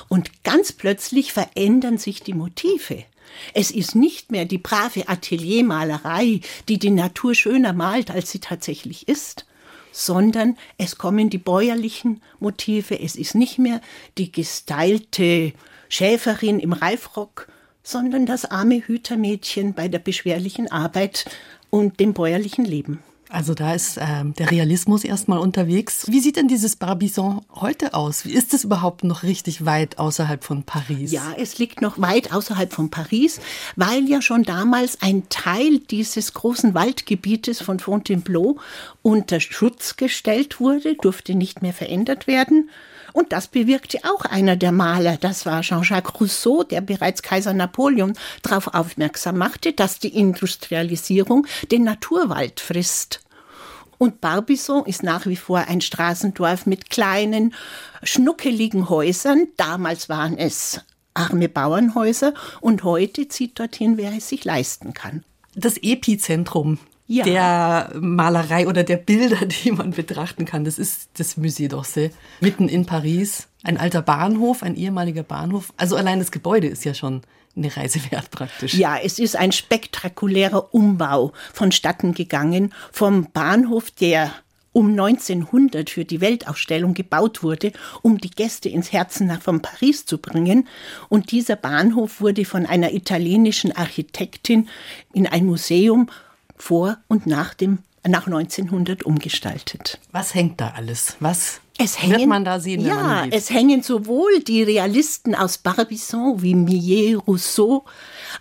[0.08, 3.04] Und ganz plötzlich verändern sich die Motive.
[3.54, 9.08] Es ist nicht mehr die brave Ateliermalerei, die die Natur schöner malt, als sie tatsächlich
[9.08, 9.46] ist,
[9.92, 12.98] sondern es kommen die bäuerlichen Motive.
[12.98, 13.80] Es ist nicht mehr
[14.18, 15.52] die gestylte
[15.88, 17.48] Schäferin im Reifrock,
[17.82, 21.26] sondern das arme Hütermädchen bei der beschwerlichen Arbeit
[21.70, 23.00] und dem bäuerlichen Leben.
[23.32, 24.02] Also da ist äh,
[24.38, 26.04] der Realismus erstmal unterwegs.
[26.06, 28.26] Wie sieht denn dieses Barbizon heute aus?
[28.26, 31.12] Wie ist es überhaupt noch richtig weit außerhalb von Paris?
[31.12, 33.40] Ja, es liegt noch weit außerhalb von Paris,
[33.74, 38.58] weil ja schon damals ein Teil dieses großen Waldgebietes von Fontainebleau
[39.00, 42.68] unter Schutz gestellt wurde, durfte nicht mehr verändert werden.
[43.12, 45.16] Und das bewirkte auch einer der Maler.
[45.18, 51.84] Das war Jean-Jacques Rousseau, der bereits Kaiser Napoleon darauf aufmerksam machte, dass die Industrialisierung den
[51.84, 53.20] Naturwald frisst.
[53.98, 57.54] Und Barbizon ist nach wie vor ein Straßendorf mit kleinen,
[58.02, 59.46] schnuckeligen Häusern.
[59.56, 60.80] Damals waren es
[61.14, 65.24] arme Bauernhäuser und heute zieht dorthin, wer es sich leisten kann.
[65.54, 66.78] Das Epizentrum
[67.12, 67.24] ja.
[67.24, 72.68] der Malerei oder der Bilder, die man betrachten kann, das ist das Musée d'Orsay, mitten
[72.68, 73.48] in Paris.
[73.64, 75.72] Ein alter Bahnhof, ein ehemaliger Bahnhof.
[75.76, 77.22] Also allein das Gebäude ist ja schon
[77.56, 78.74] eine Reise wert praktisch.
[78.74, 84.32] Ja, es ist ein spektakulärer Umbau vonstatten gegangen vom Bahnhof, der
[84.72, 90.18] um 1900 für die Weltausstellung gebaut wurde, um die Gäste ins Herzen von Paris zu
[90.18, 90.66] bringen.
[91.08, 94.68] Und dieser Bahnhof wurde von einer italienischen Architektin
[95.12, 96.08] in ein Museum
[96.62, 100.00] vor und nach dem nach 1900 umgestaltet.
[100.10, 101.16] Was hängt da alles?
[101.20, 102.84] Was es hängen, wird man da sehen?
[102.84, 107.84] Ja, es hängen sowohl die Realisten aus Barbizon wie Millet, Rousseau,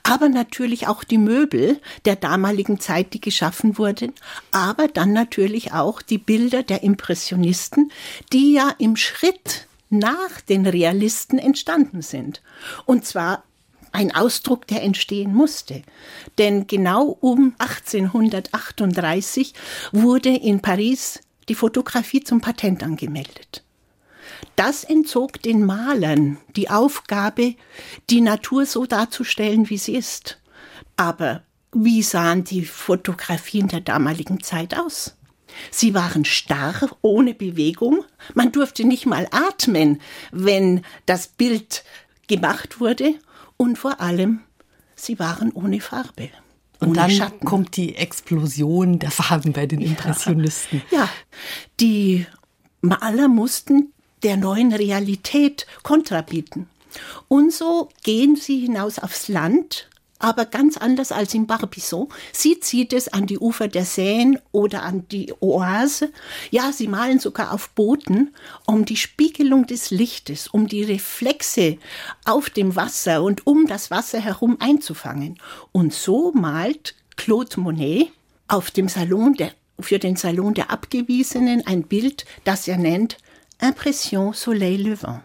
[0.03, 4.13] aber natürlich auch die Möbel der damaligen Zeit, die geschaffen wurden,
[4.51, 7.91] aber dann natürlich auch die Bilder der Impressionisten,
[8.34, 12.41] die ja im Schritt nach den Realisten entstanden sind.
[12.86, 13.43] Und zwar
[13.91, 15.82] ein Ausdruck, der entstehen musste.
[16.38, 19.54] Denn genau um 1838
[19.91, 23.63] wurde in Paris die Fotografie zum Patent angemeldet.
[24.56, 27.56] Das entzog den Malern die Aufgabe,
[28.10, 30.39] die Natur so darzustellen, wie sie ist.
[30.95, 35.15] Aber wie sahen die Fotografien der damaligen Zeit aus?
[35.69, 38.04] Sie waren starr, ohne Bewegung.
[38.34, 40.01] Man durfte nicht mal atmen,
[40.32, 41.84] wenn das Bild
[42.27, 43.15] gemacht wurde.
[43.62, 44.39] Und vor allem,
[44.95, 46.30] sie waren ohne Farbe.
[46.80, 47.45] Und dann Schatten.
[47.45, 50.82] kommt die Explosion der Farben bei den Impressionisten.
[50.89, 51.10] Ja, ja.
[51.80, 52.26] die
[52.82, 53.93] Maler mussten
[54.24, 56.69] der neuen Realität Kontra bieten.
[57.28, 59.90] Und so gehen sie hinaus aufs Land
[60.21, 62.07] aber ganz anders als in Barbizon.
[62.31, 66.12] Sie zieht es an die Ufer der Seine oder an die Oase.
[66.49, 68.34] Ja, sie malen sogar auf Booten,
[68.65, 71.77] um die Spiegelung des Lichtes, um die Reflexe
[72.25, 75.39] auf dem Wasser und um das Wasser herum einzufangen.
[75.71, 78.10] Und so malt Claude Monet
[78.47, 83.17] auf dem Salon der, für den Salon der Abgewiesenen ein Bild, das er nennt
[83.62, 85.21] Impression Soleil Levant.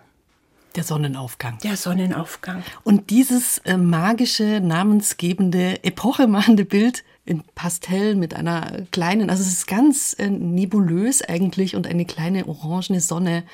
[0.77, 1.57] Der Sonnenaufgang.
[1.65, 2.63] Der Sonnenaufgang.
[2.85, 9.67] Und dieses äh, magische, namensgebende, epochemachende Bild in Pastell mit einer kleinen, also es ist
[9.67, 13.45] ganz äh, nebulös eigentlich und eine kleine orangene Sonne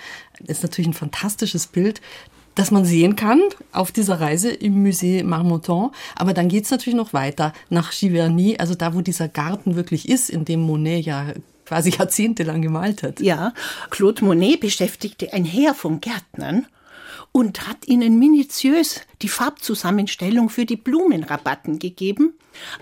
[0.41, 2.01] ist natürlich ein fantastisches Bild,
[2.57, 5.91] das man sehen kann auf dieser Reise im Musée Marmottan.
[6.17, 10.29] Aber dann geht's natürlich noch weiter nach Giverny, also da, wo dieser Garten wirklich ist,
[10.29, 11.27] in dem Monet ja
[11.67, 13.21] quasi jahrzehntelang gemalt hat.
[13.21, 13.55] Ja,
[13.91, 16.67] Claude Monet beschäftigte ein Heer von Gärtnern
[17.33, 22.35] und hat ihnen minutiös die Farbzusammenstellung für die Blumenrabatten gegeben,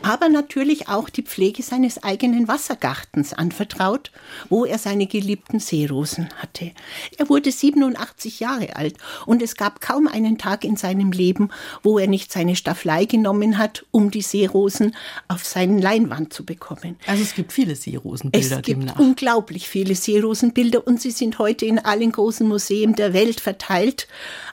[0.02, 4.10] aber natürlich auch die Pflege seines eigenen Wassergartens anvertraut,
[4.48, 6.72] wo er seine geliebten Seerosen hatte.
[7.18, 11.50] Er wurde 87 Jahre alt und es gab kaum einen Tag in seinem Leben,
[11.82, 14.94] wo er nicht seine Staffelei genommen hat, um die Seerosen
[15.28, 16.96] auf seinen Leinwand zu bekommen.
[17.06, 18.98] Also es gibt viele Seerosenbilder es gibt demnach.
[18.98, 24.08] unglaublich viele Seerosenbilder und sie sind heute in allen großen Museen der Welt verteilt.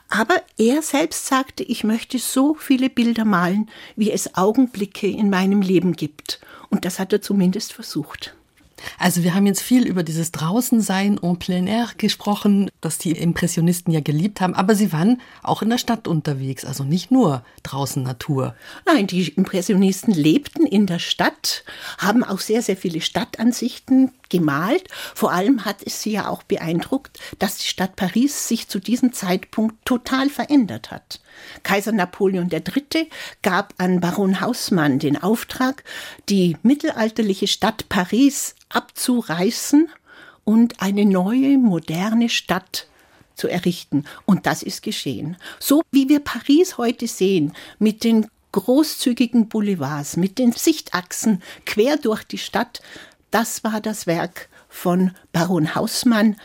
[0.08, 5.60] Aber er selbst sagte, ich möchte so viele Bilder malen, wie es Augenblicke in meinem
[5.60, 6.40] Leben gibt.
[6.70, 8.34] Und das hat er zumindest versucht.
[8.98, 13.92] Also wir haben jetzt viel über dieses Draußensein en plein air gesprochen, das die Impressionisten
[13.92, 18.02] ja geliebt haben, aber sie waren auch in der Stadt unterwegs, also nicht nur draußen
[18.02, 18.54] Natur.
[18.86, 21.64] Nein, die Impressionisten lebten in der Stadt,
[21.98, 24.88] haben auch sehr, sehr viele Stadtansichten gemalt.
[25.14, 29.12] Vor allem hat es sie ja auch beeindruckt, dass die Stadt Paris sich zu diesem
[29.12, 31.20] Zeitpunkt total verändert hat.
[31.62, 33.08] Kaiser Napoleon III.
[33.42, 35.84] gab an Baron Haussmann den Auftrag,
[36.28, 39.88] die mittelalterliche Stadt Paris abzureißen
[40.44, 42.86] und eine neue, moderne Stadt
[43.34, 44.04] zu errichten.
[44.26, 45.36] Und das ist geschehen.
[45.58, 52.24] So wie wir Paris heute sehen, mit den großzügigen Boulevards, mit den Sichtachsen quer durch
[52.24, 52.80] die Stadt,
[53.30, 56.36] das war das Werk von Baron Haussmann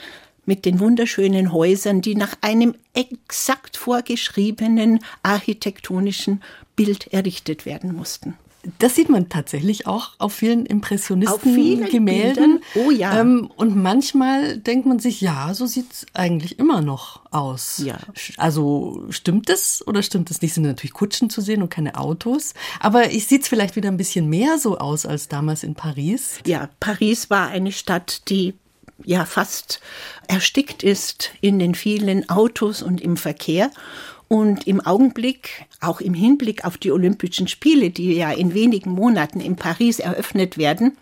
[0.46, 6.42] mit den wunderschönen Häusern, die nach einem exakt vorgeschriebenen architektonischen
[6.76, 8.38] Bild errichtet werden mussten.
[8.80, 12.64] Das sieht man tatsächlich auch auf vielen Impressionisten-Gemälden.
[12.76, 13.20] Oh ja.
[13.20, 17.82] Ähm, und manchmal denkt man sich, ja, so sieht es eigentlich immer noch aus.
[17.84, 17.98] Ja.
[18.38, 20.54] Also stimmt es oder stimmt es nicht?
[20.54, 22.54] Sind natürlich Kutschen zu sehen und keine Autos.
[22.80, 26.40] Aber ich sieht es vielleicht wieder ein bisschen mehr so aus als damals in Paris.
[26.46, 28.54] Ja, Paris war eine Stadt, die
[29.04, 29.82] ja fast
[30.28, 33.72] erstickt ist in den vielen Autos und im Verkehr.
[34.34, 39.40] Und im Augenblick, auch im Hinblick auf die Olympischen Spiele, die ja in wenigen Monaten
[39.40, 40.98] in Paris eröffnet werden,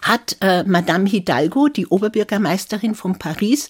[0.00, 3.68] hat äh, Madame Hidalgo, die Oberbürgermeisterin von Paris,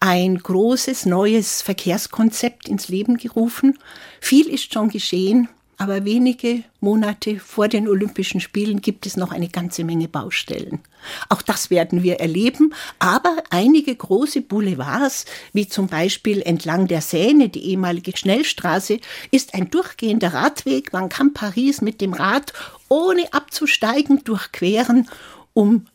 [0.00, 3.78] ein großes neues Verkehrskonzept ins Leben gerufen.
[4.20, 5.48] Viel ist schon geschehen.
[5.78, 10.80] Aber wenige Monate vor den Olympischen Spielen gibt es noch eine ganze Menge Baustellen.
[11.28, 17.48] Auch das werden wir erleben, aber einige große Boulevards, wie zum Beispiel entlang der Seine,
[17.48, 20.92] die ehemalige Schnellstraße, ist ein durchgehender Radweg.
[20.92, 22.52] Man kann Paris mit dem Rad
[22.88, 25.08] ohne abzusteigen durchqueren,
[25.54, 25.86] um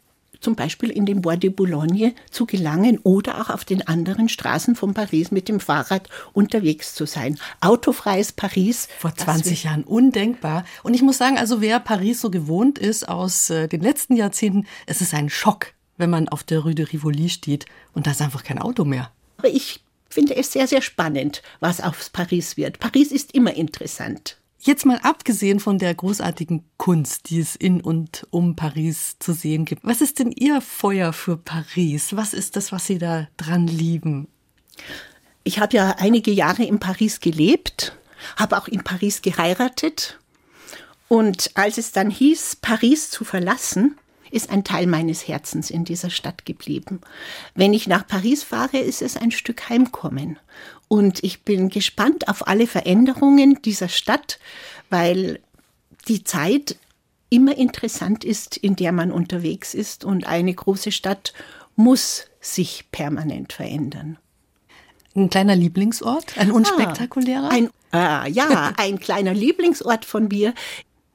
[0.47, 4.77] zum Beispiel in den Bois de Boulogne zu gelangen oder auch auf den anderen Straßen
[4.77, 7.38] von Paris mit dem Fahrrad unterwegs zu sein.
[7.60, 8.88] Autofreies Paris.
[8.97, 10.63] Vor 20 Jahren undenkbar.
[10.83, 14.65] Und ich muss sagen, also wer Paris so gewohnt ist aus äh, den letzten Jahrzehnten,
[14.86, 18.21] es ist ein Schock, wenn man auf der Rue de Rivoli steht und da ist
[18.21, 19.12] einfach kein Auto mehr.
[19.39, 22.79] Aber ich finde es sehr, sehr spannend, was aus Paris wird.
[22.79, 24.38] Paris ist immer interessant.
[24.60, 29.65] Jetzt mal abgesehen von der großartigen Kunst, die es in und um Paris zu sehen
[29.65, 29.84] gibt.
[29.86, 32.15] Was ist denn Ihr Feuer für Paris?
[32.15, 34.28] Was ist das, was Sie da dran lieben?
[35.43, 37.96] Ich habe ja einige Jahre in Paris gelebt,
[38.36, 40.20] habe auch in Paris geheiratet.
[41.08, 43.96] Und als es dann hieß, Paris zu verlassen,
[44.32, 47.00] ist ein Teil meines Herzens in dieser Stadt geblieben.
[47.56, 50.38] Wenn ich nach Paris fahre, ist es ein Stück Heimkommen.
[50.88, 54.39] Und ich bin gespannt auf alle Veränderungen dieser Stadt,
[54.89, 55.39] weil
[56.08, 56.78] die Zeit
[57.30, 60.06] immer interessant ist, in der man unterwegs ist.
[60.06, 61.34] Und eine große Stadt
[61.76, 64.17] muss sich permanent verändern.
[65.15, 67.50] Ein kleiner Lieblingsort, ein unspektakulärer?
[67.50, 70.54] Ah, ein, äh, ja, ein kleiner Lieblingsort von mir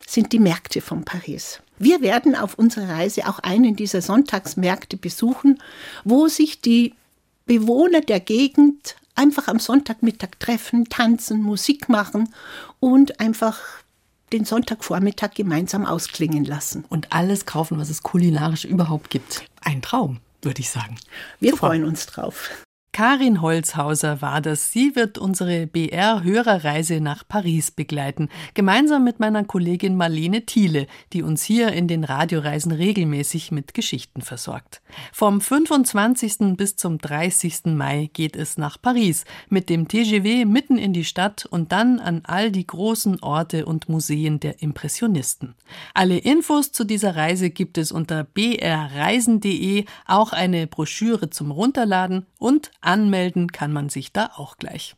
[0.07, 1.61] sind die Märkte von Paris.
[1.79, 5.63] Wir werden auf unserer Reise auch einen dieser Sonntagsmärkte besuchen,
[6.05, 6.95] wo sich die
[7.47, 12.33] Bewohner der Gegend einfach am Sonntagmittag treffen, tanzen, Musik machen
[12.81, 13.59] und einfach
[14.33, 16.85] den Sonntagvormittag gemeinsam ausklingen lassen.
[16.89, 19.45] Und alles kaufen, was es kulinarisch überhaupt gibt.
[19.61, 20.97] Ein Traum, würde ich sagen.
[21.39, 21.67] Wir Super.
[21.67, 22.51] freuen uns drauf.
[22.95, 24.71] Karin Holzhauser war das.
[24.71, 31.43] Sie wird unsere BR-Hörerreise nach Paris begleiten, gemeinsam mit meiner Kollegin Marlene Thiele, die uns
[31.43, 34.83] hier in den Radioreisen regelmäßig mit Geschichten versorgt.
[35.11, 36.55] Vom 25.
[36.59, 37.65] bis zum 30.
[37.65, 42.21] Mai geht es nach Paris mit dem TGV mitten in die Stadt und dann an
[42.25, 45.55] all die großen Orte und Museen der Impressionisten.
[45.95, 52.71] Alle Infos zu dieser Reise gibt es unter brreisen.de, auch eine Broschüre zum Runterladen und
[52.83, 54.97] Anmelden kann man sich da auch gleich.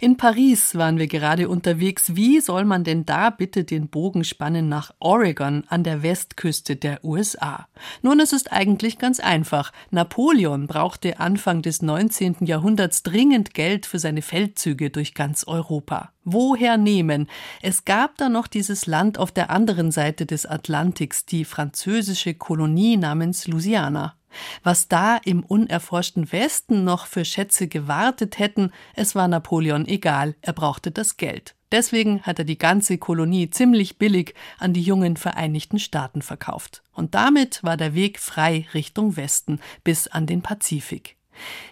[0.00, 2.16] In Paris waren wir gerade unterwegs.
[2.16, 7.04] Wie soll man denn da bitte den Bogen spannen nach Oregon an der Westküste der
[7.04, 7.68] USA?
[8.02, 9.72] Nun, es ist eigentlich ganz einfach.
[9.90, 12.36] Napoleon brauchte Anfang des 19.
[12.40, 16.12] Jahrhunderts dringend Geld für seine Feldzüge durch ganz Europa.
[16.24, 17.28] Woher nehmen?
[17.62, 22.96] Es gab da noch dieses Land auf der anderen Seite des Atlantiks, die französische Kolonie
[22.96, 24.15] namens Louisiana.
[24.62, 30.52] Was da im unerforschten Westen noch für Schätze gewartet hätten, es war Napoleon egal, er
[30.52, 31.54] brauchte das Geld.
[31.72, 36.82] Deswegen hat er die ganze Kolonie ziemlich billig an die jungen Vereinigten Staaten verkauft.
[36.92, 41.16] Und damit war der Weg frei Richtung Westen bis an den Pazifik.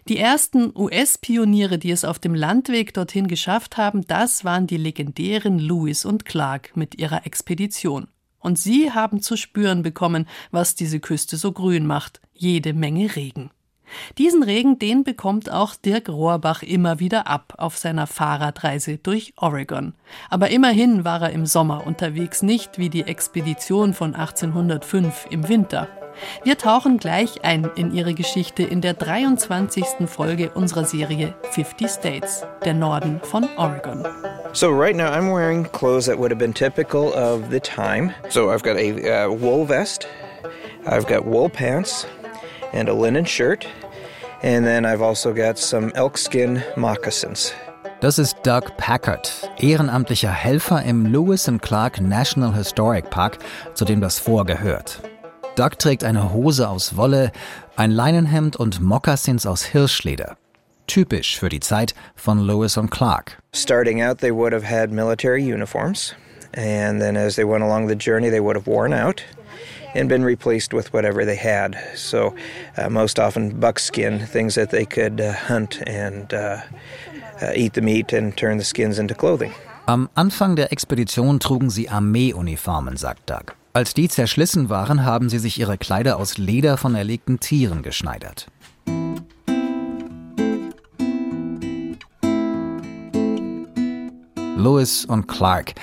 [0.09, 5.59] Die ersten US-Pioniere, die es auf dem Landweg dorthin geschafft haben, das waren die legendären
[5.59, 8.09] Lewis und Clark mit ihrer Expedition.
[8.45, 12.21] Und sie haben zu spüren bekommen, was diese Küste so grün macht.
[12.35, 13.51] Jede Menge Regen.
[14.19, 19.95] Diesen Regen, den bekommt auch Dirk Rohrbach immer wieder ab auf seiner Fahrradreise durch Oregon.
[20.31, 25.89] Aber immerhin war er im Sommer unterwegs, nicht wie die Expedition von 1805 im Winter.
[26.45, 30.07] Wir tauchen gleich ein in ihre Geschichte in der 23.
[30.07, 34.05] Folge unserer Serie 50 States, der Norden von Oregon.
[34.53, 38.15] So right now I'm wearing clothes that would have been typical of the time.
[38.29, 40.07] So I've got a uh, wool vest,
[40.87, 42.07] I've got wool pants
[42.75, 43.67] and a linen shirt,
[44.43, 47.55] and then I've also got some elkskin moccasins.
[48.01, 53.39] Das ist Doug Packard, ehrenamtlicher Helfer im Lewis and Clark National Historic Park,
[53.73, 55.01] zu dem das vorgehört.
[55.57, 57.31] Doug trägt eine Hose aus Wolle,
[57.77, 60.37] ein Leinenhemd und Moccasins aus Hirschleder.
[60.87, 63.39] Typisch für die Zeit von Lewis und Clark.
[63.55, 66.15] Starting out, they would have had military uniforms,
[66.55, 69.23] and then as they went along the journey, they would have worn out
[69.95, 71.77] and been replaced with whatever they had.
[71.95, 72.35] So,
[72.77, 76.59] uh, most often buckskin, things that they could uh, hunt and uh,
[77.41, 79.53] uh eat the meat and turn the skins into clothing.
[79.87, 83.55] Am Anfang der Expedition trugen sie Armeeuniformen, sagt Doug.
[83.75, 88.47] Als die zerschlissen waren, haben sie sich ihre Kleider aus Leder von erlegten Tieren geschneidert.
[94.57, 95.75] Lewis und Clark.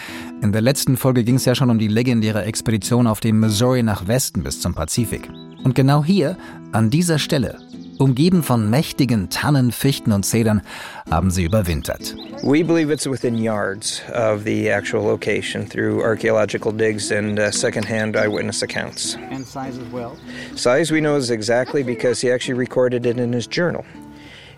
[0.41, 3.83] In der letzten Folge ging es ja schon um die legendäre Expedition auf dem Missouri
[3.83, 5.29] nach Westen bis zum Pazifik.
[5.63, 6.35] Und genau hier,
[6.71, 7.59] an dieser Stelle,
[7.99, 10.63] Umgeben von mächtigen Tannen, Fichten und Zedern
[11.11, 12.15] haben sie überwintert.
[12.41, 18.17] We believe it's within yards of the actual location through archaeological digs and uh, secondhand
[18.17, 19.19] eyewitness accounts.
[19.29, 20.13] And size as well?
[20.55, 23.85] Size we know is exactly because he actually recorded it in his journal.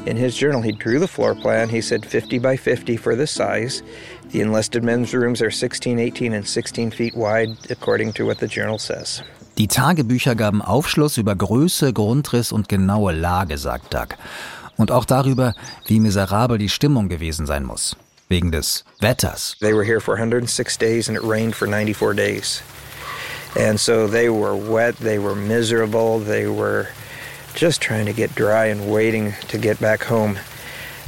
[0.06, 1.70] In his journal, he drew the floor plan.
[1.70, 3.84] He said 50 by 50 for the size.
[4.32, 8.48] The enlisted men's rooms are 16, 18, and 16 feet wide, according to what the
[8.48, 9.24] journal says.
[9.58, 14.18] Die Tagebücher gaben Aufschluss über Größe, Grundriss und genaue Lage, sagt Doug.
[14.76, 15.54] Und auch darüber,
[15.88, 17.96] wie miserabel die Stimmung gewesen sein muss.
[18.28, 19.56] Wegen des Wetters.
[19.62, 22.62] They were here for 106 days and it rained for 94 days.
[23.56, 26.88] And so they were wet, they were miserable, they were
[27.56, 30.38] just trying to get dry and waiting to get back home.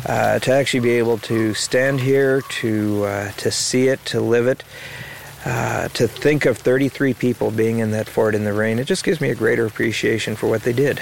[0.07, 4.47] Uh, to actually be able to stand here, to, uh, to see it, to live
[4.47, 4.63] it,
[5.45, 9.03] Uh, to think of 33 people being in that fort in the rain, it just
[9.03, 10.99] gives me a greater appreciation for what they did.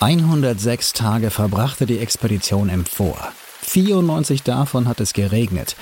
[0.00, 3.32] 106 Tage verbrachte die Expedition im Fort.
[3.62, 5.74] 94 davon hat es geregnet.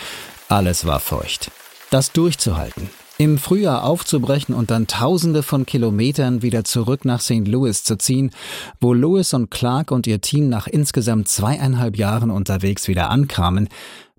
[0.49, 1.51] Alles war feucht.
[1.91, 7.47] Das durchzuhalten, im Frühjahr aufzubrechen und dann tausende von Kilometern wieder zurück nach St.
[7.47, 8.31] Louis zu ziehen,
[8.81, 13.69] wo Lewis und Clark und ihr Team nach insgesamt zweieinhalb Jahren unterwegs wieder ankamen,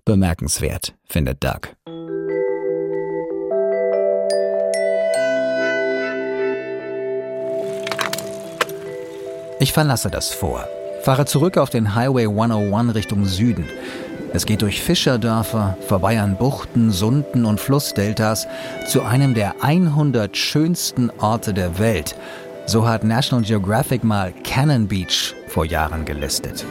[0.04, 1.74] bemerkenswert, findet Doug.
[9.58, 10.68] Ich verlasse das Vor,
[11.02, 13.64] fahre zurück auf den Highway 101 Richtung Süden.
[14.34, 18.46] Es geht durch Fischerdörfer, vorbei an Buchten, Sunden und Flussdeltas
[18.88, 22.16] zu einem der 100 schönsten Orte der Welt.
[22.64, 26.64] So hat National Geographic mal Cannon Beach vor Jahren gelistet.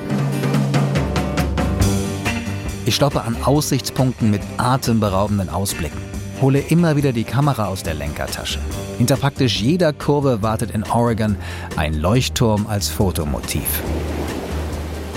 [2.85, 8.59] Ich stoppe an Aussichtspunkten mit atemberaubenden Ausblicken hole immer wieder die Kamera aus der Lenkertasche.
[8.97, 11.37] Hinter praktisch jeder Kurve wartet in Oregon
[11.77, 13.83] ein Leuchtturm als Fotomotiv.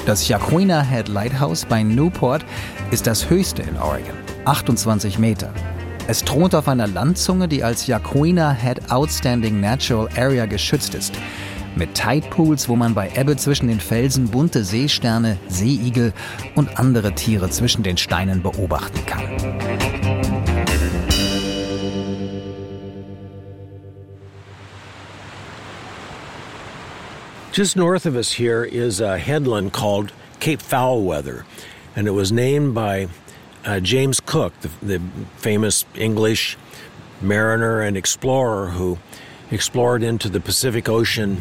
[0.07, 2.45] Das Yaquina Head Lighthouse bei Newport
[2.91, 5.51] ist das höchste in Oregon, 28 Meter.
[6.07, 11.15] Es thront auf einer Landzunge, die als Yaquina Head Outstanding Natural Area geschützt ist.
[11.75, 16.13] Mit Tidepools, wo man bei Ebbe zwischen den Felsen bunte Seesterne, Seeigel
[16.55, 20.24] und andere Tiere zwischen den Steinen beobachten kann.
[27.55, 31.45] Just north of us here is a headland called Cape Foulweather,
[31.95, 33.07] and it was named by
[33.65, 35.01] uh, James Cook, the, the
[35.37, 36.59] famous English
[37.23, 38.99] mariner and explorer who
[39.53, 41.41] explored into the Pacific Ocean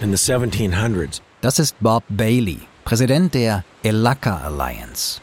[0.00, 1.20] in the 1700s.
[1.40, 5.20] Das ist Bob Bailey, Präsident der Elaka Alliance.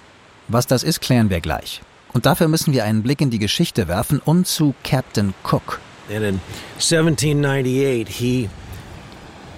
[0.48, 1.82] Was das ist, klären wir gleich.
[2.14, 5.82] Und dafür müssen wir einen Blick in die Geschichte werfen und zu Captain Cook.
[6.08, 6.40] And in
[6.80, 8.50] 1798 he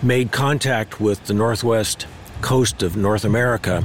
[0.02, 2.08] made contact with the northwest
[2.42, 3.84] coast of North America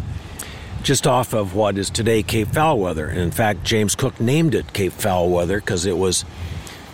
[0.83, 3.09] just off of what is today Cape Foulweather.
[3.09, 6.25] And in fact, James Cook named it Cape Foulweather because it was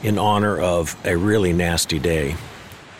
[0.02, 2.36] in honor of a really nasty day.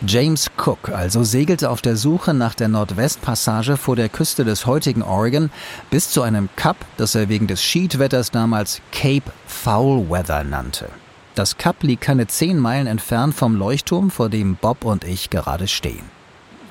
[0.05, 5.01] James Cook also segelte auf der Suche nach der Nordwestpassage vor der Küste des heutigen
[5.01, 5.49] Oregon
[5.89, 10.89] bis zu einem Kap, das er wegen des Schiedwetters damals Cape Foulweather nannte.
[11.37, 15.67] Das Kap liegt keine zehn Meilen entfernt vom Leuchtturm, vor dem Bob und ich gerade
[15.67, 16.01] stehen.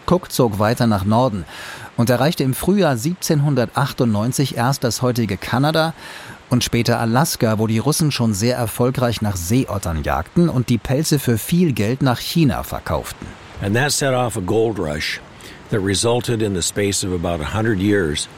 [0.09, 1.45] Cook zog weiter nach Norden
[1.97, 5.95] und erreichte im Frühjahr 1798 erst das heutige Kanada
[6.51, 11.21] und später Alaska, wo die Russen schon sehr erfolgreich nach Seeottern jagten und die Pelze
[11.21, 13.29] für viel Geld nach China verkauften.
[13.63, 15.21] And that set off a gold rush
[15.71, 18.29] that resulted in the space of about 100 years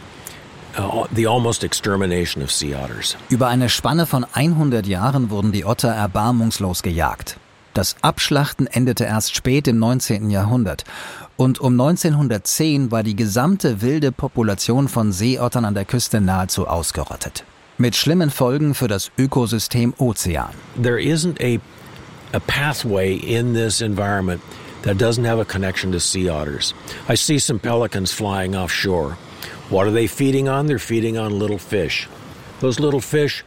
[3.28, 7.38] Über eine Spanne von 100 Jahren wurden die Otter erbarmungslos gejagt.
[7.74, 10.30] Das Abschlachten endete erst spät im 19.
[10.30, 10.84] Jahrhundert
[11.36, 17.44] und um 1910 war die gesamte wilde Population von Seeottern an der Küste nahezu ausgerottet.
[17.78, 20.50] Mit schlimmen Folgen für das Ökosystem Ozean.
[20.82, 21.60] There isn't a,
[22.36, 24.42] a pathway in this environment
[24.82, 26.74] that doesn't have a connection to sea otters.
[27.08, 29.16] I see some pelicans flying offshore.
[29.70, 30.66] What are they feeding on?
[30.66, 32.08] They're feeding on little fish.
[32.60, 33.44] Those little fish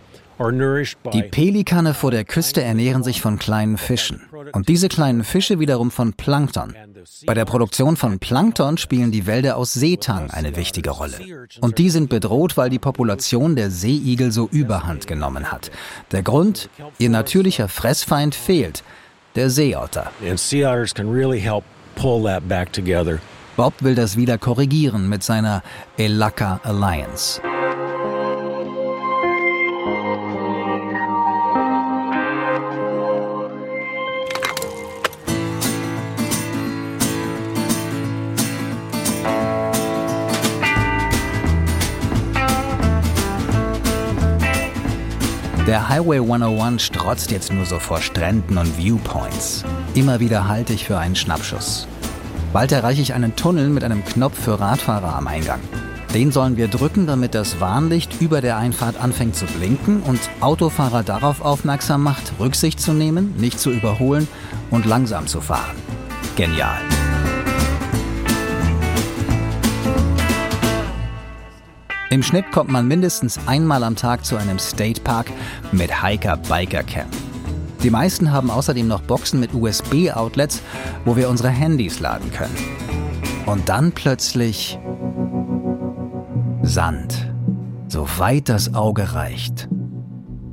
[1.14, 4.22] die Pelikane vor der Küste ernähren sich von kleinen Fischen
[4.54, 6.76] und diese kleinen Fische wiederum von Plankton.
[7.28, 11.48] Bei der Produktion von Plankton spielen die Wälder aus Seetang eine wichtige Rolle.
[11.62, 15.70] Und die sind bedroht, weil die Population der Seeigel so überhand genommen hat.
[16.12, 18.84] Der Grund, ihr natürlicher Fressfeind fehlt,
[19.36, 20.12] der Seeotter.
[23.56, 25.62] Bob will das wieder korrigieren mit seiner
[25.98, 27.42] Elaka Alliance.
[45.68, 49.64] Der Highway 101 strotzt jetzt nur so vor Stränden und Viewpoints.
[49.94, 51.88] Immer wieder halte ich für einen Schnappschuss.
[52.54, 55.62] Bald erreiche ich einen Tunnel mit einem Knopf für Radfahrer am Eingang.
[56.14, 61.04] Den sollen wir drücken, damit das Warnlicht über der Einfahrt anfängt zu blinken und Autofahrer
[61.04, 64.28] darauf aufmerksam macht, Rücksicht zu nehmen, nicht zu überholen
[64.70, 65.78] und langsam zu fahren.
[66.36, 66.82] Genial.
[72.10, 75.28] Im Schnitt kommt man mindestens einmal am Tag zu einem State Park
[75.72, 77.31] mit Hiker-Biker Camp.
[77.84, 80.62] Die meisten haben außerdem noch Boxen mit USB-Outlets,
[81.04, 82.56] wo wir unsere Handys laden können.
[83.48, 84.80] Und dann plötzlich
[86.62, 87.34] Sand,
[87.88, 89.68] so weit das Auge reicht.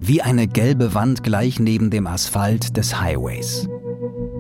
[0.01, 3.69] Wie eine gelbe Wand gleich neben dem Asphalt des Highways.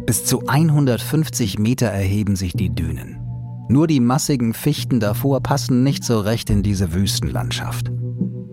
[0.07, 3.18] Bis zu 150 Meter erheben sich die Dünen.
[3.68, 7.91] Nur die massigen Fichten davor passen nicht so recht in diese Wüstenlandschaft.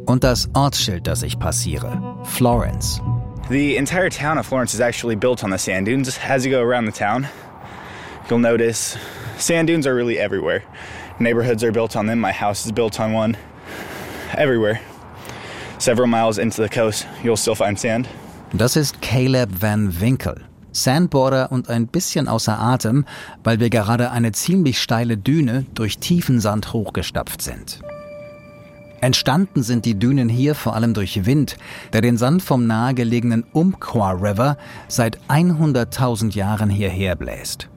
[0.05, 3.01] Und das Ortsschild, das ich passiere, Florence.
[3.47, 6.17] The entire town of Florence is actually built on the sand dunes.
[6.17, 7.27] As you go around the town,
[8.27, 8.97] you'll notice
[9.37, 10.63] sand dunes are really everywhere.
[11.19, 12.19] Neighborhoods are built on them.
[12.19, 13.37] My house is built on one.
[14.35, 14.81] Everywhere.
[15.77, 18.07] Several miles into the coast, you'll still find sand.
[18.51, 20.41] Das ist Caleb Van Winkle.
[20.71, 23.05] Sandboarder und ein bisschen außer Atem,
[23.43, 27.79] weil wir gerade eine ziemlich steile Düne durch tiefen Sand hochgestapft sind.
[29.05, 31.57] Entstanden sind die Dünen hier vor allem durch Wind,
[31.93, 37.69] der den Sand vom nahegelegenen Umpqua River seit 100.000 Jahren hierher bläst.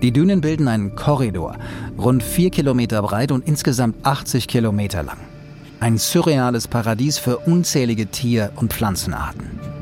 [0.00, 1.58] Die Dünen bilden einen Korridor,
[1.98, 5.18] rund vier Kilometer breit und insgesamt 80 Kilometer lang.
[5.80, 9.79] Ein surreales Paradies für unzählige Tier- und Pflanzenarten.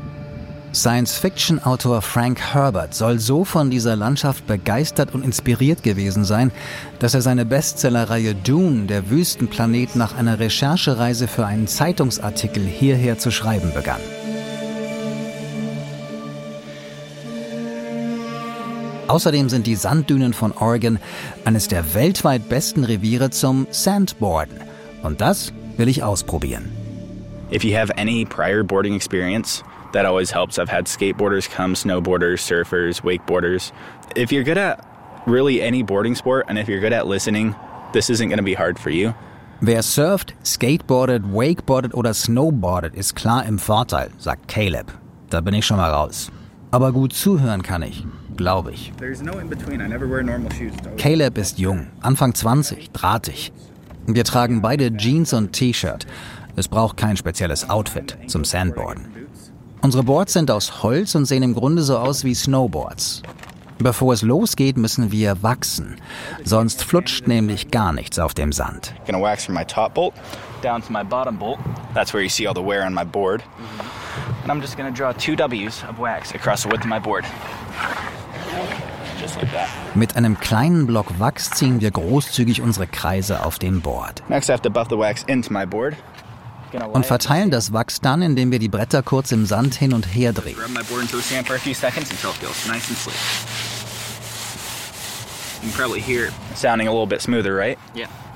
[0.75, 6.53] Science-Fiction-Autor Frank Herbert soll so von dieser Landschaft begeistert und inspiriert gewesen sein,
[6.99, 13.31] dass er seine Bestsellerreihe Dune, der Wüstenplanet, nach einer Recherchereise für einen Zeitungsartikel hierher zu
[13.31, 14.01] schreiben begann.
[19.09, 20.99] Außerdem sind die Sanddünen von Oregon
[21.47, 24.61] eines der weltweit besten Reviere zum Sandboarden.
[25.03, 26.71] Und das will ich ausprobieren.
[27.51, 30.59] If you have any prior boarding experience, that always helps.
[30.59, 33.72] I've had skateboarders come, snowboarders, surfers, wakeboarders.
[34.16, 34.84] If you're good at
[35.26, 37.55] really any boarding sport and if you're good at listening,
[37.93, 39.14] this isn't going to be hard for you.
[39.61, 44.93] Wer surft, skateboardet, wakeboardet oder snowboardet, ist klar im Vorteil, sagt Caleb.
[45.30, 46.30] Da bin ich schon mal raus.
[46.70, 48.93] Aber gut zuhören kann ich, glaube ich.
[50.97, 53.53] Caleb ist jung, Anfang 20, drahtig.
[54.07, 56.07] Wir tragen beide Jeans und T-Shirt.
[56.55, 59.18] Es braucht kein spezielles Outfit zum Sandboarden.
[59.81, 63.22] Unsere Boards sind aus Holz und sehen im Grunde so aus wie Snowboards.
[63.79, 65.97] Bevor es losgeht, müssen wir wachsen.
[66.43, 68.93] Sonst flutscht nämlich gar nichts auf dem Sand.
[79.95, 84.22] Mit einem kleinen Block Wachs ziehen wir großzügig unsere Kreise auf dem Board.
[84.29, 85.95] Next I have to buff the wax into my board.
[86.93, 90.33] Und verteilen das Wachs dann, indem wir die Bretter kurz im Sand hin und her
[90.33, 90.57] drehen.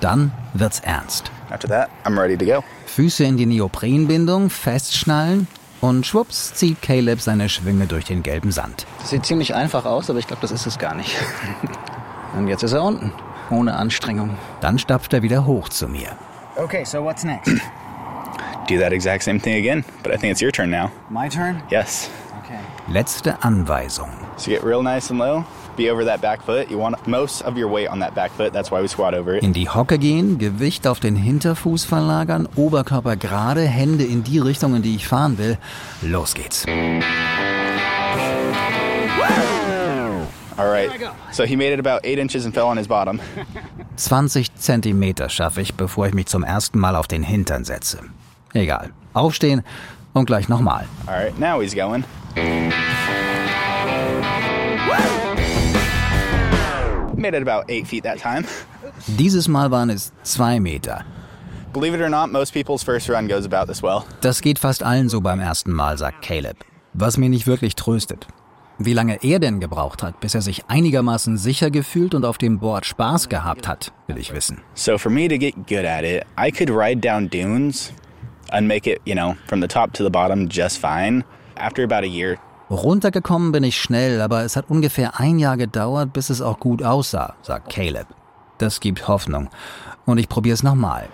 [0.00, 1.30] Dann wird's ernst.
[2.86, 5.46] Füße in die Neoprenbindung, festschnallen
[5.80, 8.86] und schwupps zieht Caleb seine Schwünge durch den gelben Sand.
[9.00, 11.16] Das sieht ziemlich einfach aus, aber ich glaube, das ist es gar nicht.
[12.34, 13.12] Und jetzt ist er unten,
[13.50, 14.38] ohne Anstrengung.
[14.62, 16.16] Dann stapft er wieder hoch zu mir.
[16.56, 17.60] Okay, so what's next?
[18.68, 20.90] do that exact same thing again, but I think it's your turn now.
[21.10, 21.62] My turn?
[21.70, 22.08] Yes.
[22.44, 22.60] Okay.
[22.88, 24.10] Letzte Anweisung.
[24.38, 25.44] So get real nice and low.
[25.76, 26.70] Be over that back foot.
[26.70, 28.52] You want most of your weight on that back foot.
[28.52, 29.42] That's why we squat over it.
[29.42, 34.74] In die Hocke gehen, Gewicht auf den Hinterfuß verlagern, Oberkörper gerade, Hände in die Richtung,
[34.76, 35.56] in die ich fahren will.
[36.02, 36.66] Los geht's.
[40.58, 40.90] All right.
[41.32, 43.20] So he made it about 8 inches and fell on his bottom.
[43.96, 48.00] 20 Zentimeter schaffe ich, bevor ich mich zum ersten Mal auf den Hintern setze.
[48.54, 48.90] Egal.
[49.14, 49.62] Aufstehen
[50.12, 50.86] und gleich nochmal.
[51.06, 52.04] Alright, now he's going.
[57.16, 58.44] Made it about eight feet that time.
[59.06, 61.04] Dieses Mal waren es zwei Meter.
[61.72, 64.04] Believe it or not, most people's first run goes about this well.
[64.20, 66.56] Das geht fast allen so beim ersten Mal, sagt Caleb.
[66.92, 68.26] Was mir nicht wirklich tröstet.
[68.78, 72.58] Wie lange er denn gebraucht hat, bis er sich einigermaßen sicher gefühlt und auf dem
[72.58, 74.60] Board Spaß gehabt hat, will ich wissen.
[74.74, 77.92] So for me to get good at it, I could ride down dunes
[78.52, 81.24] and make it, you know, from the top to the bottom just fine.
[81.56, 82.38] After about a year.
[82.70, 86.82] Runtergekommen bin ich schnell, aber es hat ungefähr ein Jahr gedauert, bis es auch gut
[86.82, 88.06] aussah, sagt Caleb.
[88.58, 89.50] Das gibt Hoffnung.
[90.06, 91.08] Und ich probiere es nochmal.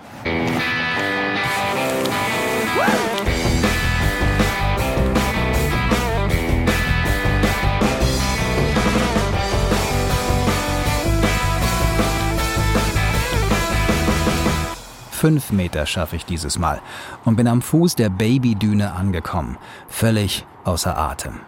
[15.18, 16.80] Fünf Meter schaffe ich dieses Mal
[17.24, 19.58] und bin am Fuß der Babydüne angekommen,
[19.88, 21.40] völlig außer Atem.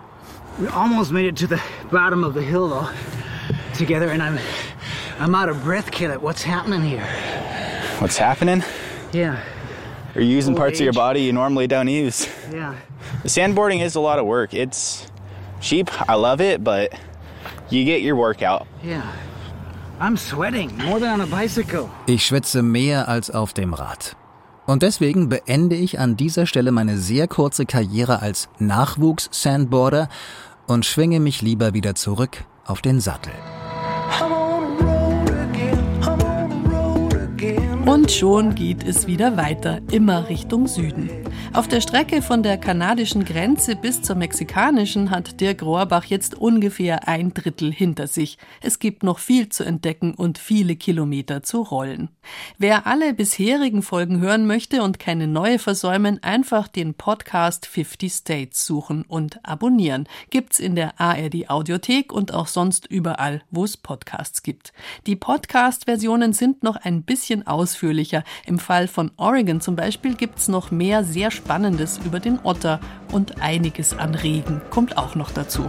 [0.58, 2.88] We almost made it to the bottom of the hill though,
[3.78, 4.40] together and I'm,
[5.20, 6.20] I'm out of breath, Caleb.
[6.20, 7.06] What's happening here?
[8.00, 8.64] What's happening?
[9.12, 9.36] Yeah.
[10.16, 12.26] Are you using parts of your body you normally don't use?
[12.52, 12.74] Yeah.
[13.22, 14.52] The sandboarding is a lot of work.
[14.52, 15.06] It's
[15.60, 15.88] cheap.
[16.10, 16.92] I love it, but
[17.68, 18.66] you get your workout.
[18.82, 19.08] Yeah.
[20.00, 21.86] I'm sweating more than on a bicycle.
[22.06, 24.16] Ich schwitze mehr als auf dem Rad.
[24.64, 30.08] Und deswegen beende ich an dieser Stelle meine sehr kurze Karriere als Nachwuchs-Sandboarder
[30.66, 33.32] und schwinge mich lieber wieder zurück auf den Sattel.
[37.84, 41.10] Und schon geht es wieder weiter, immer Richtung Süden.
[41.52, 47.08] Auf der Strecke von der kanadischen Grenze bis zur mexikanischen hat Dirk Rohrbach jetzt ungefähr
[47.08, 48.38] ein Drittel hinter sich.
[48.60, 52.08] Es gibt noch viel zu entdecken und viele Kilometer zu rollen.
[52.58, 58.64] Wer alle bisherigen Folgen hören möchte und keine neue versäumen, einfach den Podcast 50 States
[58.64, 60.08] suchen und abonnieren.
[60.30, 64.72] Gibt's in der ARD Audiothek und auch sonst überall, wo es Podcasts gibt.
[65.06, 68.22] Die Podcast-Versionen sind noch ein bisschen ausführlicher.
[68.46, 72.80] Im Fall von Oregon zum Beispiel gibt's noch mehr sehr Spannendes über den Otter
[73.12, 75.66] und einiges an Regen kommt auch noch dazu.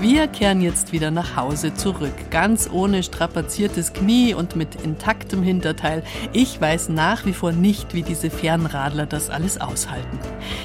[0.00, 6.04] Wir kehren jetzt wieder nach Hause zurück, ganz ohne strapaziertes Knie und mit intaktem Hinterteil.
[6.32, 10.20] Ich weiß nach wie vor nicht, wie diese Fernradler das alles aushalten.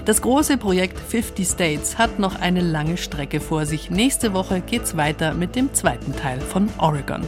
[0.06, 3.90] Das große Projekt 50 States hat noch eine lange Strecke vor sich.
[3.90, 7.24] Nächste Woche geht's weiter mit dem zweiten Teil von Oregon.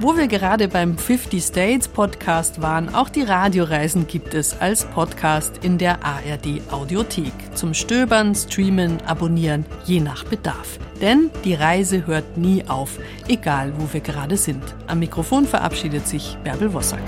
[0.00, 5.64] Wo wir gerade beim 50 States Podcast waren, auch die Radioreisen gibt es als Podcast
[5.64, 7.32] in der ARD Audiothek.
[7.54, 10.78] Zum Stöbern, Streamen, Abonnieren, je nach Bedarf.
[11.00, 14.62] Denn die Reise hört nie auf, egal wo wir gerade sind.
[14.86, 17.02] Am Mikrofon verabschiedet sich Bärbel Wossack.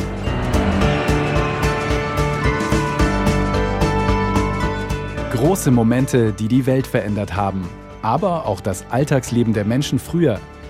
[5.31, 7.69] Große Momente, die die Welt verändert haben.
[8.03, 10.41] Aber auch das Alltagsleben der Menschen früher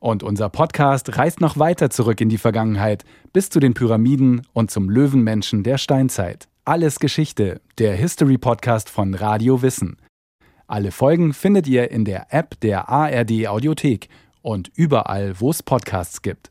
[0.00, 4.70] Und unser Podcast reist noch weiter zurück in die Vergangenheit, bis zu den Pyramiden und
[4.70, 6.48] zum Löwenmenschen der Steinzeit.
[6.64, 9.98] Alles Geschichte, der History Podcast von Radio Wissen.
[10.66, 14.08] Alle Folgen findet ihr in der App der ARD Audiothek
[14.40, 16.49] und überall, wo es Podcasts gibt.